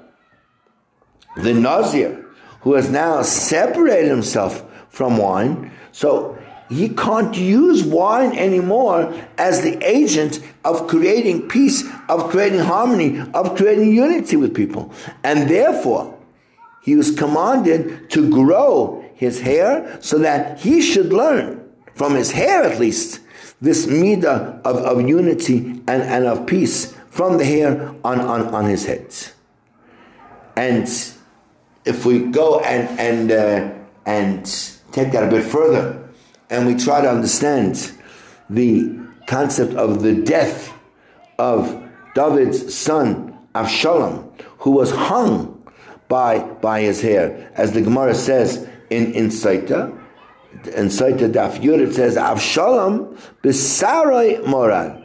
[1.36, 2.24] the Nazir,
[2.62, 6.36] who has now separated himself from wine, so
[6.68, 13.54] he can't use wine anymore as the agent of creating peace, of creating harmony, of
[13.54, 14.92] creating unity with people.
[15.22, 16.18] And therefore,
[16.82, 21.62] he was commanded to grow his hair so that he should learn,
[21.94, 23.20] from his hair at least,
[23.60, 28.64] this midah of, of unity and, and of peace from the hair on, on, on
[28.64, 29.14] his head.
[30.56, 30.88] And
[31.84, 33.72] if we go and, and, uh,
[34.04, 36.08] and take that a bit further,
[36.48, 37.92] and we try to understand
[38.48, 40.72] the concept of the death
[41.38, 41.82] of
[42.14, 45.62] David's son Avshalom, who was hung
[46.08, 47.50] by, by his hair.
[47.54, 49.98] As the Gemara says in, in Saita,
[50.66, 55.04] in Saita Daf Yud, it says, Avshalom besarai moran.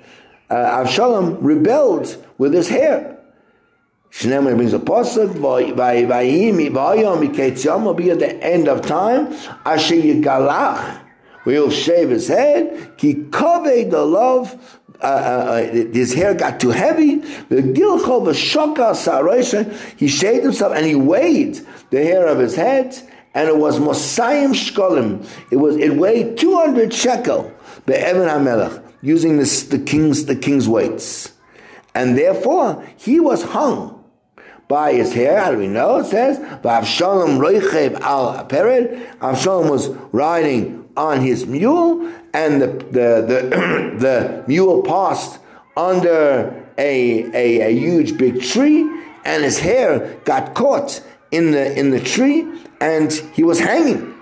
[0.52, 3.19] Uh, Avshalom rebelled with his hair.
[4.12, 9.34] Shneimah brings a pasuk, vayim vayom iketziyam will be at the end of time.
[9.66, 11.02] Asher yigalach,
[11.46, 12.98] we'll shave his head.
[12.98, 14.80] Ki kaveh the love.
[15.02, 17.16] Uh, uh, uh, his hair got too heavy.
[17.16, 19.72] The gilchol v'shoka saroisha.
[19.98, 22.98] He shaved himself and he weighed the hair of his head,
[23.34, 25.26] and it was mosayim shkolim.
[25.52, 27.50] It was it weighed two hundred shekel.
[27.86, 31.32] Be'evan hamelach using this, the king's the king's weights,
[31.96, 33.99] and therefore he was hung
[34.70, 35.42] by his hair.
[35.42, 35.98] How do we know?
[35.98, 39.18] It says, Avshalom roichev al pered.
[39.18, 45.40] Avshalom was riding on his mule, and the the the, the mule passed
[45.76, 48.82] under a, a, a huge big tree,
[49.26, 52.48] and his hair got caught in the in the tree,
[52.80, 54.16] and he was hanging.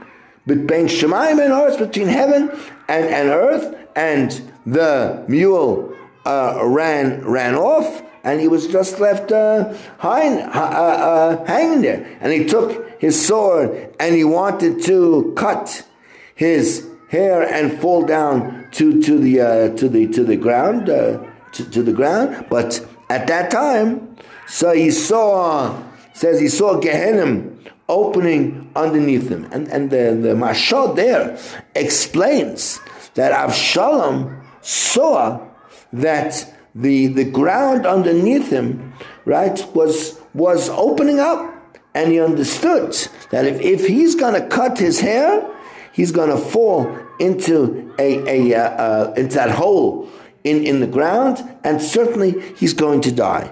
[0.46, 2.50] Between Shemayim and earth, between heaven
[2.88, 4.32] and, and earth, and
[4.66, 5.94] the mule
[6.26, 12.18] uh, ran ran off, and he was just left uh, high, uh, uh, hanging there.
[12.20, 15.88] And he took his sword and he wanted to cut
[16.36, 21.24] his hair and fall down to, to the uh, to the to the ground uh,
[21.54, 22.48] to, to, the ground.
[22.50, 25.82] But at that time, so he saw
[26.14, 27.50] says he saw Gehenna
[27.88, 31.40] opening underneath him, and and the the mashal there
[31.76, 32.82] explains
[33.14, 35.48] that Avshalom saw
[35.94, 38.94] that the, the ground underneath him,
[39.26, 41.54] right, was, was opening up.
[41.94, 42.94] And he understood
[43.32, 45.50] that if, if he's going to cut his hair,
[45.92, 50.08] he's going to fall into a, a uh, uh, into that hole
[50.44, 53.52] in, in the ground, and certainly he's going to die.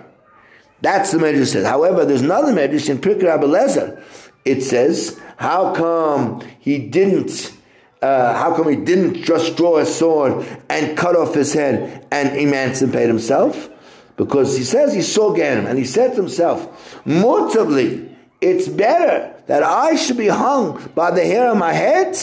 [0.81, 1.65] That's the Medrash says.
[1.65, 4.03] However, there's another Medrash in Pirkei
[4.45, 7.51] It says, how come he didn't
[8.01, 12.37] uh, how come he didn't just draw a sword and cut off his head and
[12.37, 13.69] emancipate himself?
[14.17, 19.63] Because he says he saw Ganem and he said to himself, Mutably, it's better that
[19.63, 22.17] I should be hung by the hair of my head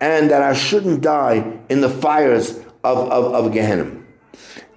[0.00, 3.96] and that I shouldn't die in the fires of, of, of Gehenna.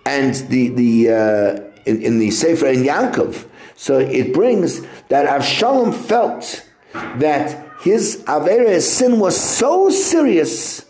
[0.06, 5.94] And the, the, uh, in, in the Sefer in Yankov, so it brings that Avshalom
[5.94, 10.86] felt that his Avera, his sin was so serious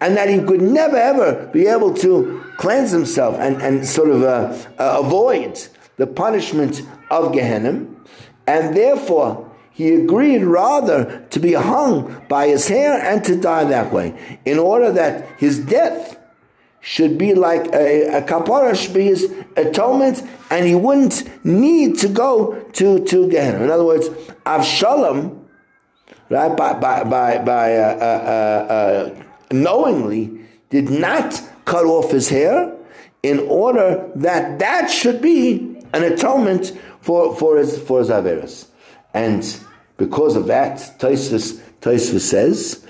[0.00, 4.22] and that he could never ever be able to cleanse himself and, and sort of
[4.22, 7.86] uh, uh, avoid the punishment of Gehenna.
[8.46, 13.92] And therefore, he agreed rather to be hung by his hair and to die that
[13.92, 16.18] way, in order that his death
[16.80, 22.08] should be like a, a kapara, should be his atonement, and he wouldn't need to
[22.08, 23.62] go to, to Gehenna.
[23.64, 24.08] In other words,
[24.46, 25.37] Avshalom
[26.30, 28.02] right, by, by, by, by uh, uh,
[28.68, 32.74] uh, uh, knowingly did not cut off his hair
[33.22, 38.66] in order that that should be an atonement for, for his, for his Averis.
[39.14, 39.58] And
[39.96, 42.86] because of that, Tosfos, Tosfos says,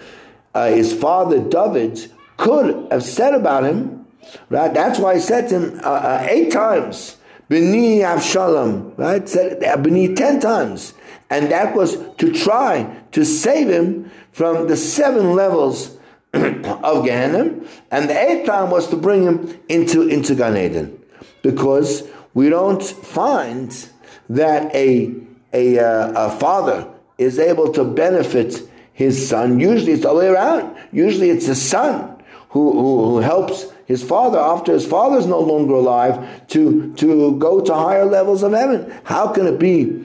[0.54, 4.06] uh, his father David could have said about him,
[4.50, 4.72] right?
[4.72, 7.16] That's why he said to him uh, eight times,
[7.48, 9.26] B'ni Avshalom, right?
[9.28, 10.92] Said uh, ten times.
[11.30, 15.98] And that was to try to save him from the seven levels
[16.32, 17.54] of Gehenna.
[17.90, 20.98] And the eighth time was to bring him into, into Gan Eden.
[21.42, 23.88] Because we don't find
[24.30, 25.14] that a,
[25.52, 28.62] a, uh, a father is able to benefit
[28.92, 29.60] his son.
[29.60, 30.76] Usually it's the other way around.
[30.92, 35.40] Usually it's the son who, who, who helps his father after his father is no
[35.40, 38.92] longer alive to, to go to higher levels of heaven.
[39.04, 40.04] How can it be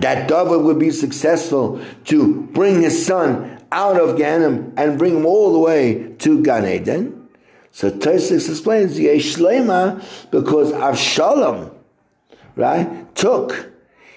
[0.00, 5.26] that David would be successful to bring his son out of Ganem and bring him
[5.26, 7.28] all the way to Gan Eden?
[7.72, 11.74] So Tosfos explains Yesh because Avshalom,
[12.54, 13.72] right, took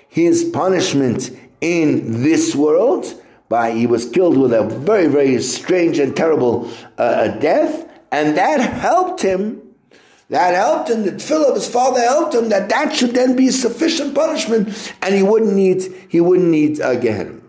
[0.08, 6.16] his punishment in this world by he was killed with a very very strange and
[6.16, 9.62] terrible uh, death, and that helped him.
[10.30, 11.04] That helped him.
[11.04, 12.50] The tefillah of his father helped him.
[12.50, 17.40] That that should then be sufficient punishment, and he wouldn't need he wouldn't need Gehenna.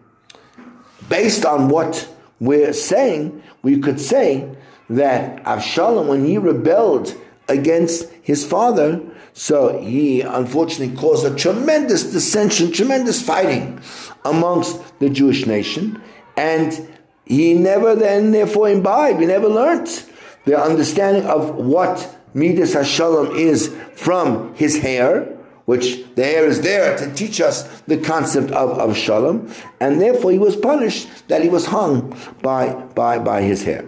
[1.09, 2.09] Based on what
[2.41, 4.49] we're saying, we could say
[4.91, 7.15] that Avshalom, when he rebelled
[7.49, 9.01] against his father,
[9.33, 13.81] so he unfortunately caused a tremendous dissension, tremendous fighting
[14.25, 16.01] amongst the Jewish nation,
[16.37, 16.89] and
[17.25, 20.11] he never then therefore imbibed, he never learnt
[20.45, 25.25] the understanding of what Midas Hashalom is from his hair,
[25.65, 30.33] which the hair is there to teach us the concept of, of Shalom, and therefore
[30.33, 33.87] he was punished that he was hung by, by, by his hair.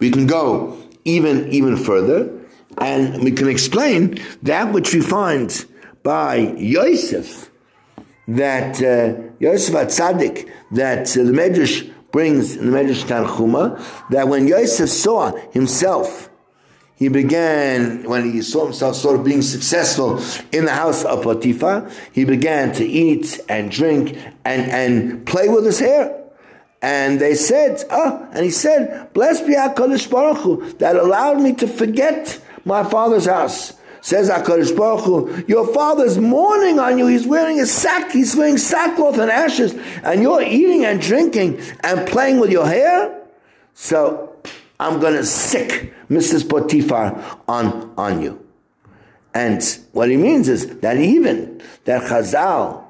[0.00, 2.36] We can go even, even further,
[2.78, 5.64] and we can explain that which we find
[6.02, 7.48] by Yosef,
[8.26, 14.48] that uh, Yosef Atzadik, that uh, the Medrash brings in the Medrash Tanchuma, that when
[14.48, 16.28] Yosef saw himself,
[16.96, 20.18] he began, when he saw himself sort of being successful
[20.50, 24.16] in the house of Potiphar, he began to eat and drink
[24.46, 26.24] and, and play with his hair.
[26.80, 31.52] And they said, oh, and he said, Blessed be HaKadosh Baruch Hu, that allowed me
[31.54, 33.74] to forget my father's house.
[34.00, 37.08] Says HaKadosh Baruch Hu, your father's mourning on you.
[37.08, 42.08] He's wearing a sack, he's wearing sackcloth and ashes, and you're eating and drinking and
[42.08, 43.20] playing with your hair?
[43.74, 44.35] So
[44.78, 46.48] I'm going to sick Mrs.
[46.48, 48.46] Potiphar on, on you.
[49.34, 49.62] And
[49.92, 52.84] what he means is that even that Chazal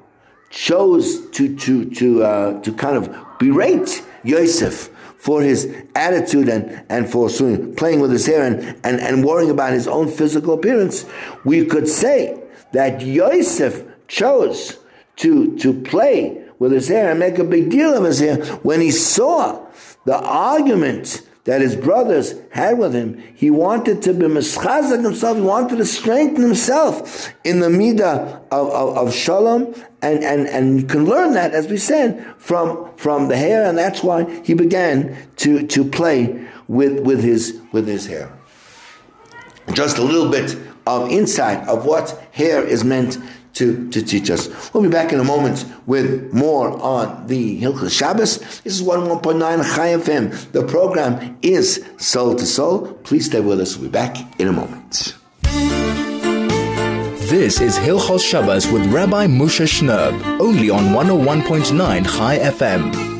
[0.49, 7.09] chose to, to, to, uh, to kind of berate Yosef for his attitude and, and
[7.09, 11.05] for playing with his hair and, and, and worrying about his own physical appearance,
[11.43, 14.79] we could say that Yosef chose
[15.17, 18.79] to, to play with his hair and make a big deal of his hair when
[18.79, 19.65] he saw
[20.05, 23.23] the argument that his brothers had with him.
[23.33, 25.37] He wanted to be mischazak himself.
[25.37, 29.73] He wanted to strengthen himself in the midah of, of, of shalom.
[30.01, 33.63] And, and, and you can learn that, as we said, from, from the hair.
[33.63, 38.29] And that's why he began to, to play with, with, his, with his hair.
[39.71, 40.53] Just a little bit
[40.85, 43.17] of insight of what hair is meant
[43.57, 44.49] to, to teach us.
[44.73, 48.39] We'll be back in a moment with more on the Hilchos Shabbos.
[48.63, 50.51] This is 101.9 Chai FM.
[50.51, 52.93] The program is Soul to Soul.
[53.03, 53.75] Please stay with us.
[53.75, 55.15] We'll be back in a moment.
[57.29, 63.17] This is Hilchos Shabbos with Rabbi Moshe Shnerb, only on 101.9 Chai FM.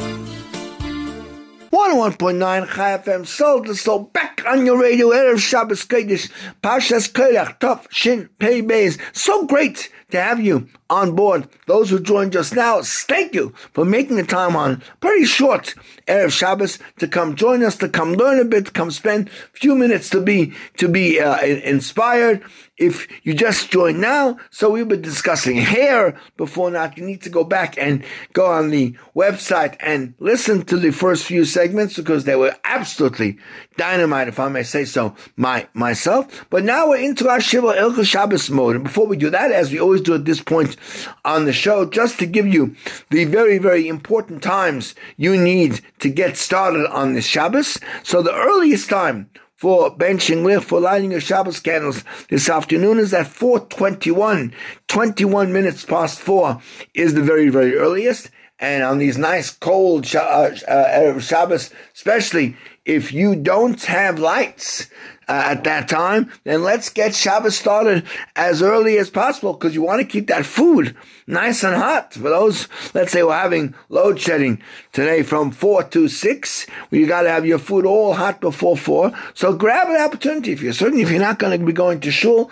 [1.72, 6.32] 101.9 Chai FM, Soul to Soul, back on your radio, Erev Shabbos Kodesh,
[6.64, 8.98] Parshas Korach, Tov, Shin, Pei Beis.
[9.12, 11.47] So great to have you on board.
[11.68, 15.76] Those who joined just now, thank you for making the time on pretty short
[16.07, 19.57] Erev Shabbos to come join us, to come learn a bit, to come spend a
[19.57, 22.41] few minutes to be, to be uh, inspired
[22.78, 26.91] if you just joined now, so we've been discussing hair before now.
[26.95, 28.03] You need to go back and
[28.34, 33.39] go on the website and listen to the first few segments because they were absolutely
[33.78, 36.45] dynamite, if I may say so my, myself.
[36.51, 38.76] But now we're into our Shiva Ilka Shabbos mode.
[38.76, 40.76] And before we do that, as we always do at this point
[41.26, 42.76] on the show, just to give you
[43.10, 47.80] the very, very important times you need to get started on this Shabbos.
[48.03, 53.28] So the earliest time for benching for lighting your Shabbos candles this afternoon is at
[53.28, 54.53] 421.
[54.88, 56.62] 21 minutes past 4
[56.93, 58.30] is the very, very earliest.
[58.60, 62.55] And on these nice cold uh, uh, Shabbos, especially
[62.86, 64.89] if you don't have lights,
[65.28, 68.05] uh, at that time, then let's get Shabbos started
[68.36, 70.95] as early as possible because you want to keep that food
[71.28, 72.14] nice and hot.
[72.14, 74.62] For those, let's say we're having load shedding
[74.94, 79.12] today from four to six, you got to have your food all hot before four.
[79.34, 82.12] So grab an opportunity if you're certain if you're not going to be going to
[82.12, 82.50] shul.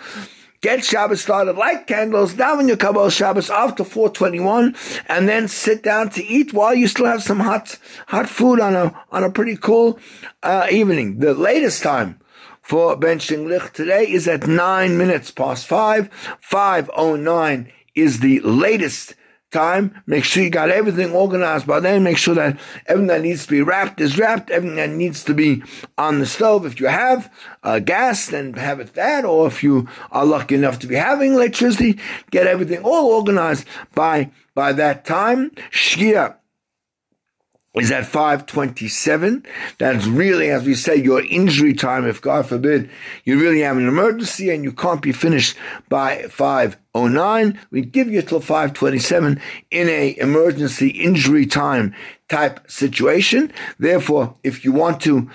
[0.62, 4.74] Get Shabbos started, light candles, daven your Kabbalas Shabbos after 421,
[5.06, 8.74] and then sit down to eat while you still have some hot, hot food on
[8.74, 9.98] a, on a pretty cool,
[10.42, 11.18] uh, evening.
[11.18, 12.18] The latest time
[12.62, 16.08] for benching lich today is at nine minutes past five.
[16.40, 19.14] 509 is the latest
[19.50, 20.02] time.
[20.06, 22.02] Make sure you got everything organized by then.
[22.02, 24.50] Make sure that everything that needs to be wrapped is wrapped.
[24.50, 25.62] Everything that needs to be
[25.96, 26.66] on the stove.
[26.66, 27.32] If you have
[27.62, 29.24] uh, gas, then have it that.
[29.24, 31.98] Or if you are lucky enough to be having electricity,
[32.30, 35.50] get everything all organized by by that time.
[35.70, 36.36] Shkia
[37.76, 39.44] is at 527.
[39.78, 42.06] That's really, as we say, your injury time.
[42.06, 42.90] If God forbid
[43.24, 45.56] you really have an emergency and you can't be finished
[45.88, 51.94] by 509, we give you till 527 in a emergency injury time
[52.28, 53.52] type situation.
[53.78, 55.30] Therefore, if you want to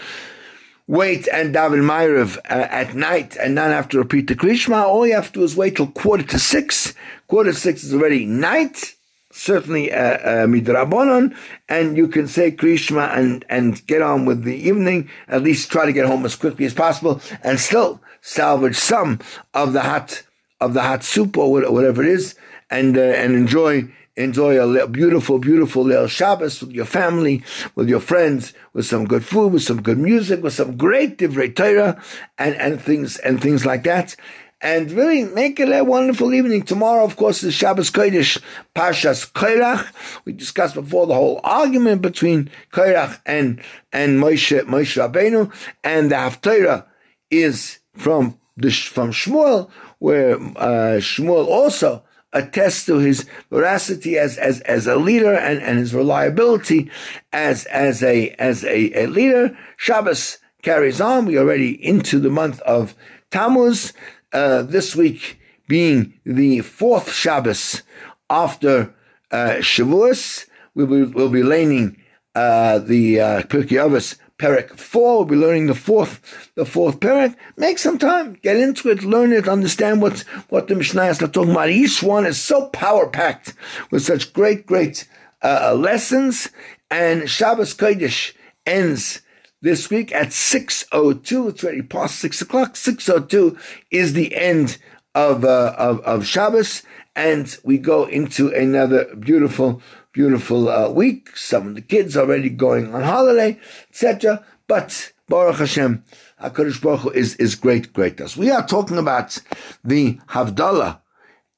[0.87, 5.05] wait and daven Ma'ariv uh, at night and not have to repeat the Krishma, all
[5.05, 6.95] you have to do is wait till quarter to six.
[7.27, 8.95] Quarter to six is already night
[9.31, 11.35] certainly uh, uh, midrabanon,
[11.69, 15.85] and you can say Krishma and, and get on with the evening, at least try
[15.85, 19.19] to get home as quickly as possible, and still salvage some
[19.53, 20.23] of the hot,
[20.59, 22.35] of the hot soup or whatever it is,
[22.69, 27.43] and, uh, and enjoy, enjoy a beautiful, beautiful little Shabbos with your family,
[27.75, 31.55] with your friends, with some good food, with some good music, with some great divrei
[31.55, 32.01] Torah,
[32.37, 34.15] and, and things, and things like that
[34.61, 36.61] and really make it a wonderful evening.
[36.61, 38.39] Tomorrow, of course, is Shabbos Kodesh,
[38.75, 39.87] Parshas Korach.
[40.25, 45.51] We discussed before the whole argument between Korach and and Moshe Moshe Rabbeinu,
[45.83, 46.85] and the Haftarah
[47.29, 52.03] is from the from Shmuel, where uh, Shmuel also
[52.33, 56.89] attests to his veracity as as as a leader and, and his reliability
[57.33, 59.57] as as a as a, a leader.
[59.77, 61.25] Shabbos carries on.
[61.25, 62.95] We are already into the month of
[63.31, 63.93] Tammuz
[64.33, 67.83] uh, this week being the fourth Shabbos
[68.29, 68.93] after
[69.31, 70.47] uh, Shavuos.
[70.75, 71.97] We'll be, we'll be learning
[72.35, 75.17] uh, the uh, Avos Perek 4.
[75.17, 77.35] We'll be learning the fourth, the fourth Perek.
[77.57, 81.51] Make some time, get into it, learn it, understand what's, what the Mishnah is talking
[81.51, 81.69] about.
[81.69, 83.53] Each one is so power packed
[83.91, 85.07] with such great, great
[85.43, 86.49] uh, lessons.
[86.89, 88.33] And Shabbos Kodesh
[88.65, 89.21] ends
[89.61, 91.49] this week at 6.02.
[91.49, 92.73] It's already past 6 o'clock.
[92.73, 93.57] 6.02
[93.91, 94.77] is the end
[95.15, 96.83] of, uh, of, of Shabbos.
[97.15, 99.81] And we go into another beautiful,
[100.13, 101.35] beautiful uh, week.
[101.37, 103.59] Some of the kids already going on holiday,
[103.89, 104.45] etc.
[104.67, 106.03] But Baruch Hashem,
[106.41, 108.35] HaKadosh Baruch Hu is, is great, great us.
[108.35, 109.37] We are talking about
[109.83, 110.99] the Havdalah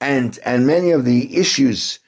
[0.02, 2.00] and, and many of the issues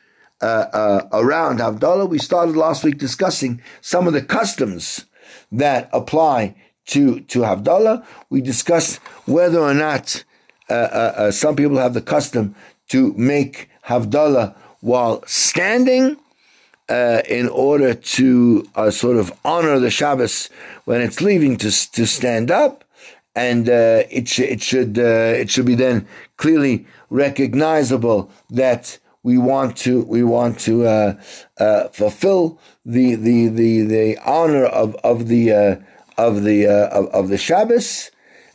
[0.41, 2.09] uh, uh, around Havdalah.
[2.09, 5.05] We started last week discussing some of the customs
[5.51, 6.55] that apply
[6.87, 8.05] to to Havdalah.
[8.29, 10.23] We discussed whether or not
[10.69, 12.55] uh, uh, uh, some people have the custom
[12.89, 16.17] to make Havdalah while standing.
[16.87, 20.51] Uh, in order to uh, sort of honor the Shabbos
[20.83, 22.83] when it's leaving to to stand up,
[23.35, 29.75] and uh, it sh- it should it should be then clearly recognizable that we want
[29.75, 31.19] to we want to uh,
[31.57, 35.75] uh, fulfill the the the the honor of of the uh,
[36.15, 38.11] of the uh, of, of, the Shabbos,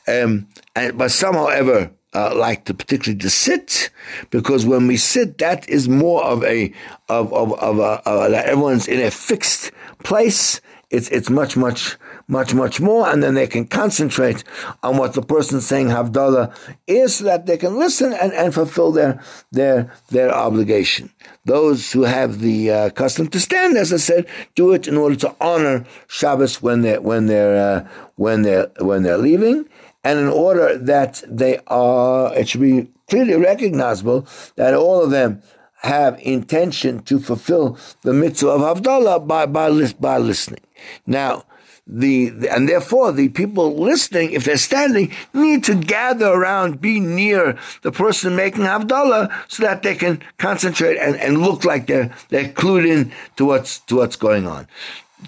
[0.06, 0.46] um,
[0.76, 3.90] and but some, however, uh, like to particularly to sit
[4.30, 6.72] because when we sit, that is more of a
[7.08, 9.72] of of of a, that everyone's in a fixed
[10.04, 10.60] place.
[10.90, 11.96] It's it's much much
[12.30, 14.44] much, much more, and then they can concentrate
[14.82, 16.54] on what the person saying Havdalah
[16.86, 19.20] is so that they can listen and, and fulfill their,
[19.50, 21.10] their, their obligation.
[21.44, 25.16] Those who have the uh, custom to stand, as I said, do it in order
[25.16, 29.68] to honor Shabbos when they're, when they're, uh, when they're, when they're leaving,
[30.04, 35.42] and in order that they are, it should be clearly recognizable that all of them
[35.82, 40.60] have intention to fulfill the mitzvah of Havdalah by, by, by listening.
[41.06, 41.44] Now,
[41.86, 47.58] the, and therefore the people listening, if they're standing, need to gather around, be near
[47.82, 52.48] the person making Havdalah so that they can concentrate and, and look like they're, they're
[52.48, 54.68] clued in to what's, to what's going on.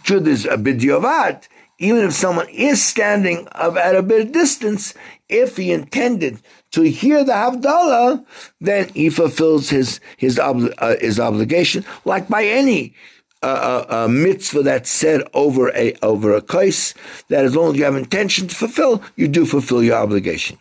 [0.04, 1.48] Truth is a bidyovad,
[1.78, 4.94] even if someone is standing at a bit of distance,
[5.28, 6.40] if he intended
[6.72, 8.24] to hear the Havdalah,
[8.60, 12.94] then he fulfills his, his, uh, his obligation, like by any
[13.42, 16.94] a, a, mitzvah that's said over a over a case
[17.28, 20.58] that as long as you have intention to fulfill, you do fulfill your obligation.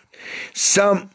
[0.54, 1.10] Some,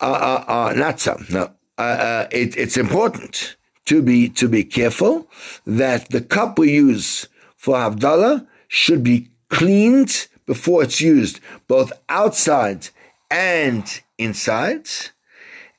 [0.00, 1.52] uh, uh, uh, not some, no.
[1.78, 3.56] Uh, uh, it, it's important
[3.86, 5.28] to be to be careful
[5.66, 12.88] that the cup we use for Havdalah should be cleaned before it's used, both outside
[13.30, 14.88] and inside.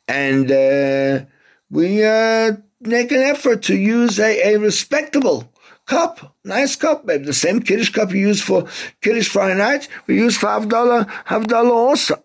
[0.08, 1.26] And uh,
[1.70, 5.52] we uh, make an effort to use a, a respectable
[5.86, 8.66] cup, nice cup, maybe the same Kiddush cup you use for
[9.02, 12.24] Kiddush Friday night, we use for Havdalah, Havdalah also.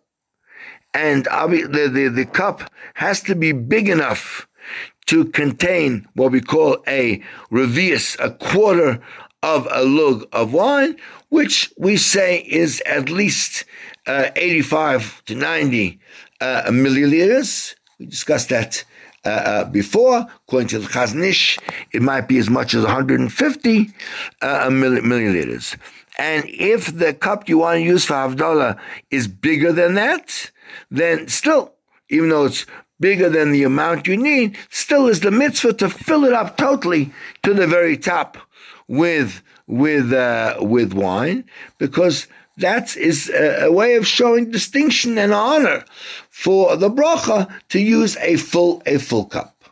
[0.95, 4.49] And the, the, the cup has to be big enough
[5.07, 9.01] to contain what we call a revius, a quarter
[9.43, 10.97] of a lug of wine,
[11.29, 13.65] which we say is at least
[14.07, 15.99] uh, 85 to 90
[16.41, 17.75] uh, milliliters.
[17.99, 18.85] We discussed that
[19.25, 20.27] uh, uh, before.
[20.47, 21.59] According to the Chazon Ish,
[21.93, 23.91] it might be as much as 150
[24.43, 25.77] uh, milliliters.
[26.19, 28.79] And if the cup you want to use for Havdalah
[29.11, 30.51] is bigger than that,
[30.91, 31.75] then still,
[32.09, 32.67] even though it's
[33.01, 37.11] bigger than the amount you need, still is the mitzvah to fill it up totally
[37.43, 38.39] to the very top
[38.89, 41.45] with with uh, with wine,
[41.79, 42.29] because
[42.59, 45.85] that is a, a, way of showing distinction and honor
[46.31, 49.65] for the bracha to use a full a full cup.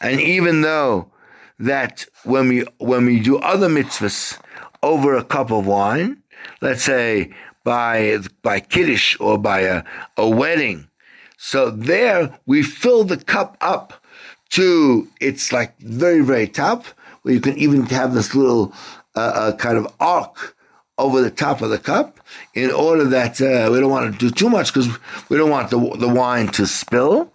[0.00, 1.10] And even though
[1.58, 4.38] that when we when we do other mitzvahs
[4.82, 6.22] over a cup of wine,
[6.62, 7.34] let's say
[7.64, 9.84] by by kiddush or by a,
[10.16, 10.88] a wedding,
[11.36, 14.02] so there we fill the cup up
[14.50, 16.86] to its like very very top,
[17.22, 18.72] where you can even have this little
[19.14, 20.56] uh, uh, kind of arc
[21.00, 22.20] over the top of the cup
[22.54, 24.88] in order that uh, we don't want to do too much because
[25.28, 27.32] we don't want the, the wine to spill.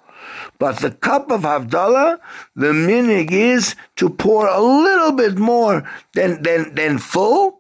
[0.57, 2.19] But the cup of Havdalah,
[2.55, 7.59] the minhag is to pour a little bit more than, than, than full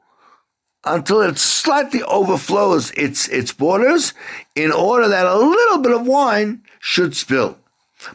[0.85, 4.13] until it slightly overflows its, its borders
[4.55, 7.57] in order that a little bit of wine should spill.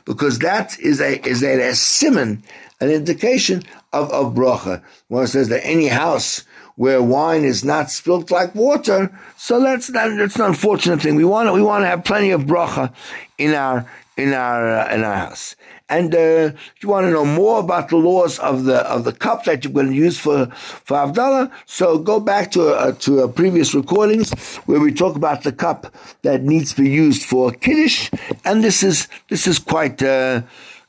[0.04, 2.44] Because that is a, is a, a simon,
[2.80, 4.82] an indication of, of bracha.
[5.08, 6.44] One says that any house
[6.80, 9.12] where wine is not spilt like water.
[9.36, 11.14] So that's that, that's an unfortunate thing.
[11.14, 12.90] We want we want to have plenty of bracha
[13.36, 13.84] in our
[14.16, 15.56] in our uh, in our house.
[15.90, 19.12] And uh, if you want to know more about the laws of the of the
[19.12, 20.46] cup that you're going to use for
[20.86, 24.32] for Havdalah, so go back to uh, to previous recordings
[24.64, 28.08] where we talk about the cup that needs to be used for kiddush,
[28.46, 30.40] and this is this is quite uh,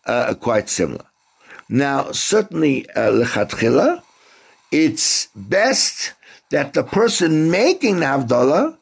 [0.05, 1.03] uh, quite similar.
[1.67, 4.03] Now, certainly uh, lechatchila,
[4.71, 6.13] it's best
[6.49, 8.77] that the person making the Havdalah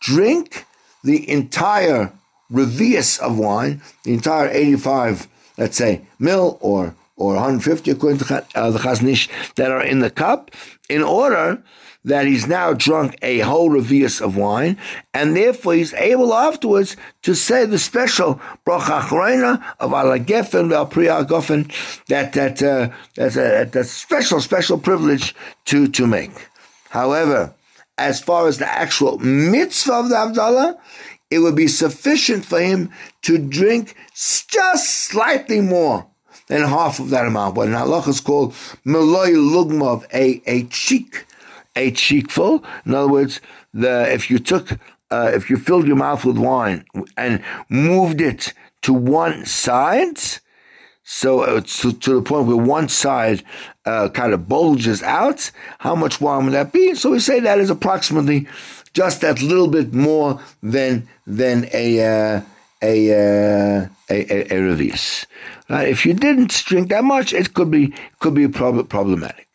[0.00, 0.66] drink
[1.02, 2.12] the entire
[2.50, 8.70] revius of wine, the entire 85, let's say, mil or or 150 according to uh,
[8.70, 10.50] the Chazon Ish that are in the cup,
[10.88, 11.62] in order
[12.04, 14.76] that he's now drunk a whole revius of wine,
[15.12, 20.86] and therefore he's able afterwards to say the special bracha achrona of ala gefen vel
[20.86, 21.70] priya gofen
[22.06, 25.34] that that uh, that's a that's special special privilege
[25.66, 26.48] to to make.
[26.88, 27.54] However,
[27.98, 30.78] as far as the actual mitzvah of the Havdalah,
[31.30, 32.90] it would be sufficient for him
[33.22, 36.06] to drink just slightly more
[36.48, 37.54] than half of that amount.
[37.54, 38.52] What in halacha is called
[38.84, 41.26] meloy lugma, of a, a cheek
[41.76, 42.64] a cheekful.
[42.84, 43.40] In other words,
[43.72, 44.72] the if you took
[45.10, 46.84] uh, if you filled your mouth with wine
[47.16, 48.52] and moved it
[48.82, 50.18] to one side,
[51.02, 53.42] so uh, to, to, the point where one side
[53.84, 56.94] uh, kind of bulges out, how much wine would that be?
[56.94, 58.46] So we say that is approximately
[58.92, 62.40] just that little bit more than than a uh,
[62.82, 65.26] a, uh, a, a, a revius.
[65.68, 69.48] if you didn't drink that much, it could be could be prob- problematic.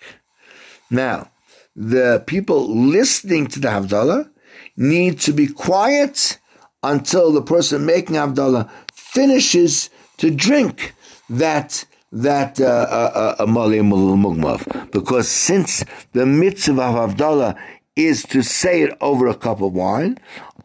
[0.92, 1.30] Now,
[1.76, 4.30] the people listening to the Havdalah
[4.78, 6.40] need to be quiet
[6.84, 10.94] until the person making Havdalah finishes to drink
[11.30, 14.92] that that uh, uh, uh mugmav.
[14.92, 17.58] Because since the mitzvah of Havdalah
[17.96, 20.18] is to say it over a cup of wine,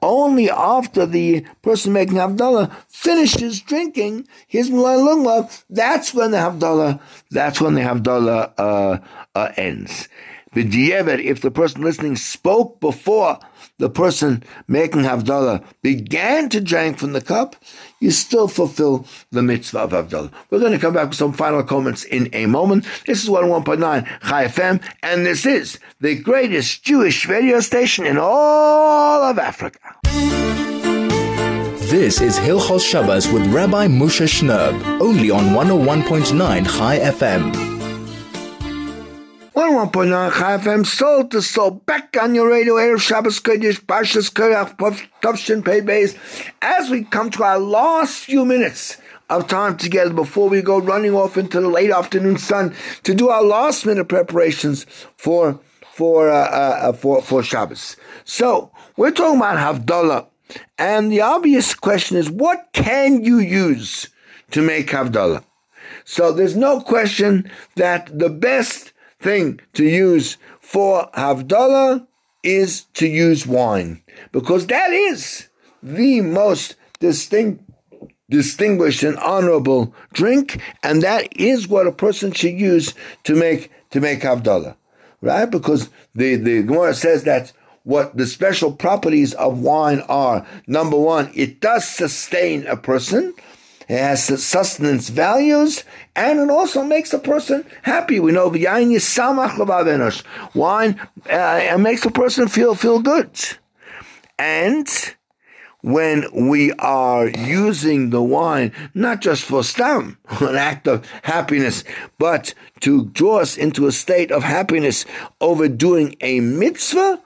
[0.02, 7.00] only after the person making Havdalah finishes drinking his Mulay that's when the Havdalah,
[7.30, 8.98] that's when the Havdalah uh,
[9.34, 10.08] uh, ends.
[10.52, 13.38] If the person listening spoke before
[13.78, 17.56] the person making Havdalah began to drink from the cup,
[18.00, 20.32] you still fulfill the mitzvah of Havdalah.
[20.50, 22.84] We're going to come back with some final comments in a moment.
[23.06, 29.22] This is 101.9 Chai FM, and this is the greatest Jewish radio station in all
[29.22, 29.78] of Africa.
[31.90, 37.69] This is Hilchos Shabbos with Rabbi Moshe Shnerb, only on 101.9 Chai FM.
[39.54, 44.76] 101.9 FM, soul to soul, back on your radio, Erev Shabbos Kodesh, Parshas Korach,
[45.22, 46.16] Tavshin Pei Beis,
[46.62, 48.98] as we come to our last few minutes
[49.28, 52.72] of time together before we go running off into the late afternoon sun
[53.02, 54.86] to do our last minute preparations
[55.16, 55.58] for
[55.94, 57.96] for uh, uh, uh for for Shabbos.
[58.24, 60.28] So we're talking about Havdalah,
[60.78, 64.08] and the obvious question is, what can you use
[64.52, 65.42] to make Havdalah?
[66.04, 68.89] So there's no question that the best
[69.20, 72.06] thing to use for Havdalah
[72.42, 74.02] is to use wine
[74.32, 75.48] because that is
[75.82, 77.62] the most distinct
[78.30, 82.94] distinguished and honorable drink, and that is what a person should use
[83.24, 84.76] to make to make Havdalah.
[85.20, 85.50] Right?
[85.50, 87.52] Because the, the Gemara says that
[87.82, 90.46] what the special properties of wine are.
[90.66, 93.34] Number one, it does sustain a person.
[93.90, 95.82] It has sustenance values,
[96.14, 98.20] and it also makes a person happy.
[98.20, 98.48] We know
[100.54, 103.32] wine uh, makes a person feel feel good,
[104.38, 104.88] and
[105.80, 111.82] when we are using the wine not just for stam, an act of happiness,
[112.16, 115.04] but to draw us into a state of happiness
[115.40, 117.20] over doing a mitzvah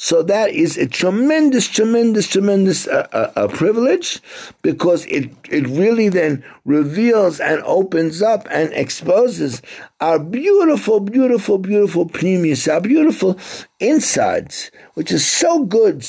[0.00, 4.20] so that is a tremendous, tremendous, tremendous uh, uh, uh, privilege
[4.62, 9.60] because it, it really then reveals and opens up and exposes
[10.00, 13.36] our beautiful, beautiful, beautiful premise, our beautiful
[13.80, 16.06] insides, which is so good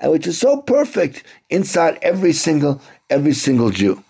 [0.00, 2.78] and which is so perfect inside every single,
[3.08, 4.04] every single Jew.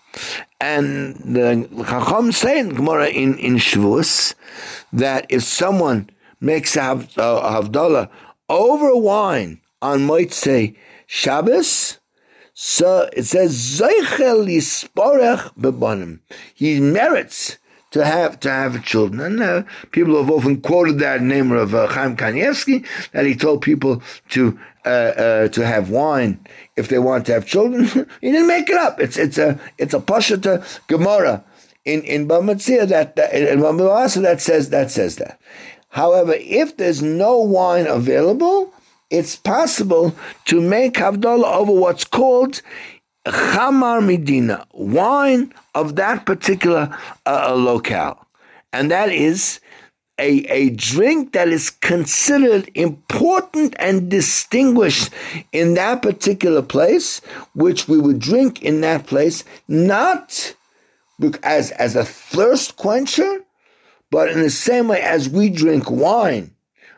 [0.61, 4.35] And the Chacham say in Gemara in, in Shevuos
[4.93, 6.11] that if someone
[6.41, 8.11] makes a, Havdalah
[8.51, 10.77] over wine on say
[11.07, 11.99] Shabbos,
[12.53, 16.21] so it says Zeichel Yisporech Bebanim.
[16.55, 17.57] He merits
[17.93, 19.21] to have to have children.
[19.21, 23.63] And uh, people have often quoted that name of uh, Chaim Kanievsky that he told
[23.63, 26.45] people to uh, uh, to have wine
[26.77, 27.85] if they want to have children.
[28.21, 29.01] he didn't make it up.
[29.01, 31.45] It's it's a it's a pashata Gemara
[31.85, 33.61] in in Bamatzia that, that in
[34.23, 35.41] that says that says that.
[35.91, 38.73] However, if there's no wine available,
[39.11, 40.15] it's possible
[40.47, 42.63] to make Havdalah over what's called
[43.27, 48.25] Chamar Medina, wine of that particular uh, locale.
[48.73, 49.61] And that is
[50.21, 55.11] a, a drink that is considered important and distinguished
[55.53, 57.21] in that particular place,
[57.55, 60.55] which we would drink in that place, not
[61.43, 63.45] as, as a thirst quencher,
[64.11, 66.51] but in the same way as we drink wine,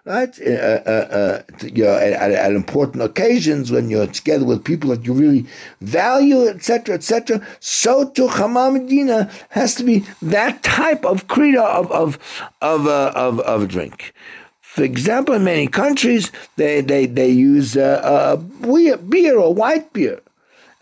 [0.05, 0.37] right?
[0.41, 5.05] Uh, uh, uh, you know, at, at, important occasions when you're together with people that
[5.05, 5.47] you really
[5.81, 7.47] value, etc., etc.
[7.61, 12.19] So to Medina has to be that type of krida of of
[12.61, 14.13] of uh, of, of drink.
[14.61, 18.37] For example, in many countries, they they they use uh,
[19.09, 20.21] beer or white beer,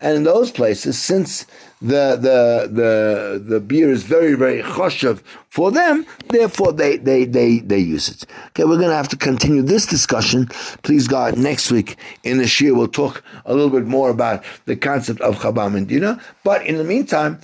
[0.01, 1.45] and in those places, since
[1.79, 6.05] the the the the beer is very very choshev for them.
[6.29, 8.25] Therefore, they they they they use it.
[8.49, 10.47] Okay, we're going to have to continue this discussion.
[10.83, 14.75] Please God, next week in the year we'll talk a little bit more about the
[14.75, 16.19] concept of Chamar Medina.
[16.43, 17.39] But in the meantime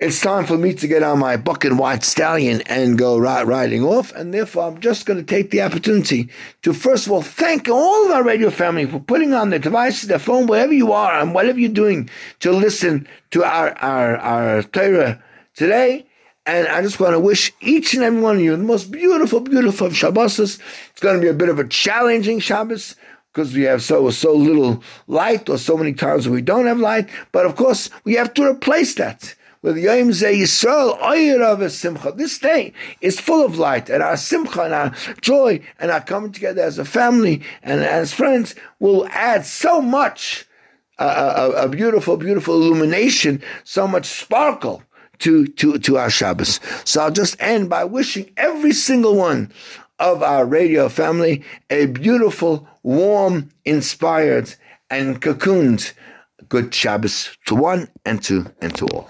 [0.00, 3.46] it's time for me to get on my buck and white stallion and go right
[3.46, 4.12] riding off.
[4.12, 6.30] And therefore, I'm just going to take the opportunity
[6.62, 10.08] to, first of all, thank all of our radio family for putting on their devices,
[10.08, 12.08] their phone, wherever you are and whatever you're doing
[12.40, 15.22] to listen to our, our, our Torah
[15.54, 16.06] today.
[16.46, 19.40] And I just want to wish each and every one of you the most beautiful,
[19.40, 20.38] beautiful Shabbos.
[20.38, 20.58] It's
[21.00, 22.96] going to be a bit of a challenging Shabbos
[23.34, 27.10] because we have so so little light or so many times we don't have light.
[27.32, 29.74] But of course, we have to replace that This
[32.38, 36.62] day is full of light, and our Simcha and our joy and our coming together
[36.62, 40.46] as a family and as friends will add so much
[40.98, 44.82] uh, a, a beautiful, beautiful illumination, so much sparkle
[45.18, 46.58] to, to, to our Shabbos.
[46.84, 49.52] So I'll just end by wishing every single one
[49.98, 54.54] of our radio family a beautiful, warm, inspired,
[54.88, 55.92] and cocooned
[56.48, 59.08] good Shabbos to one and to and to all.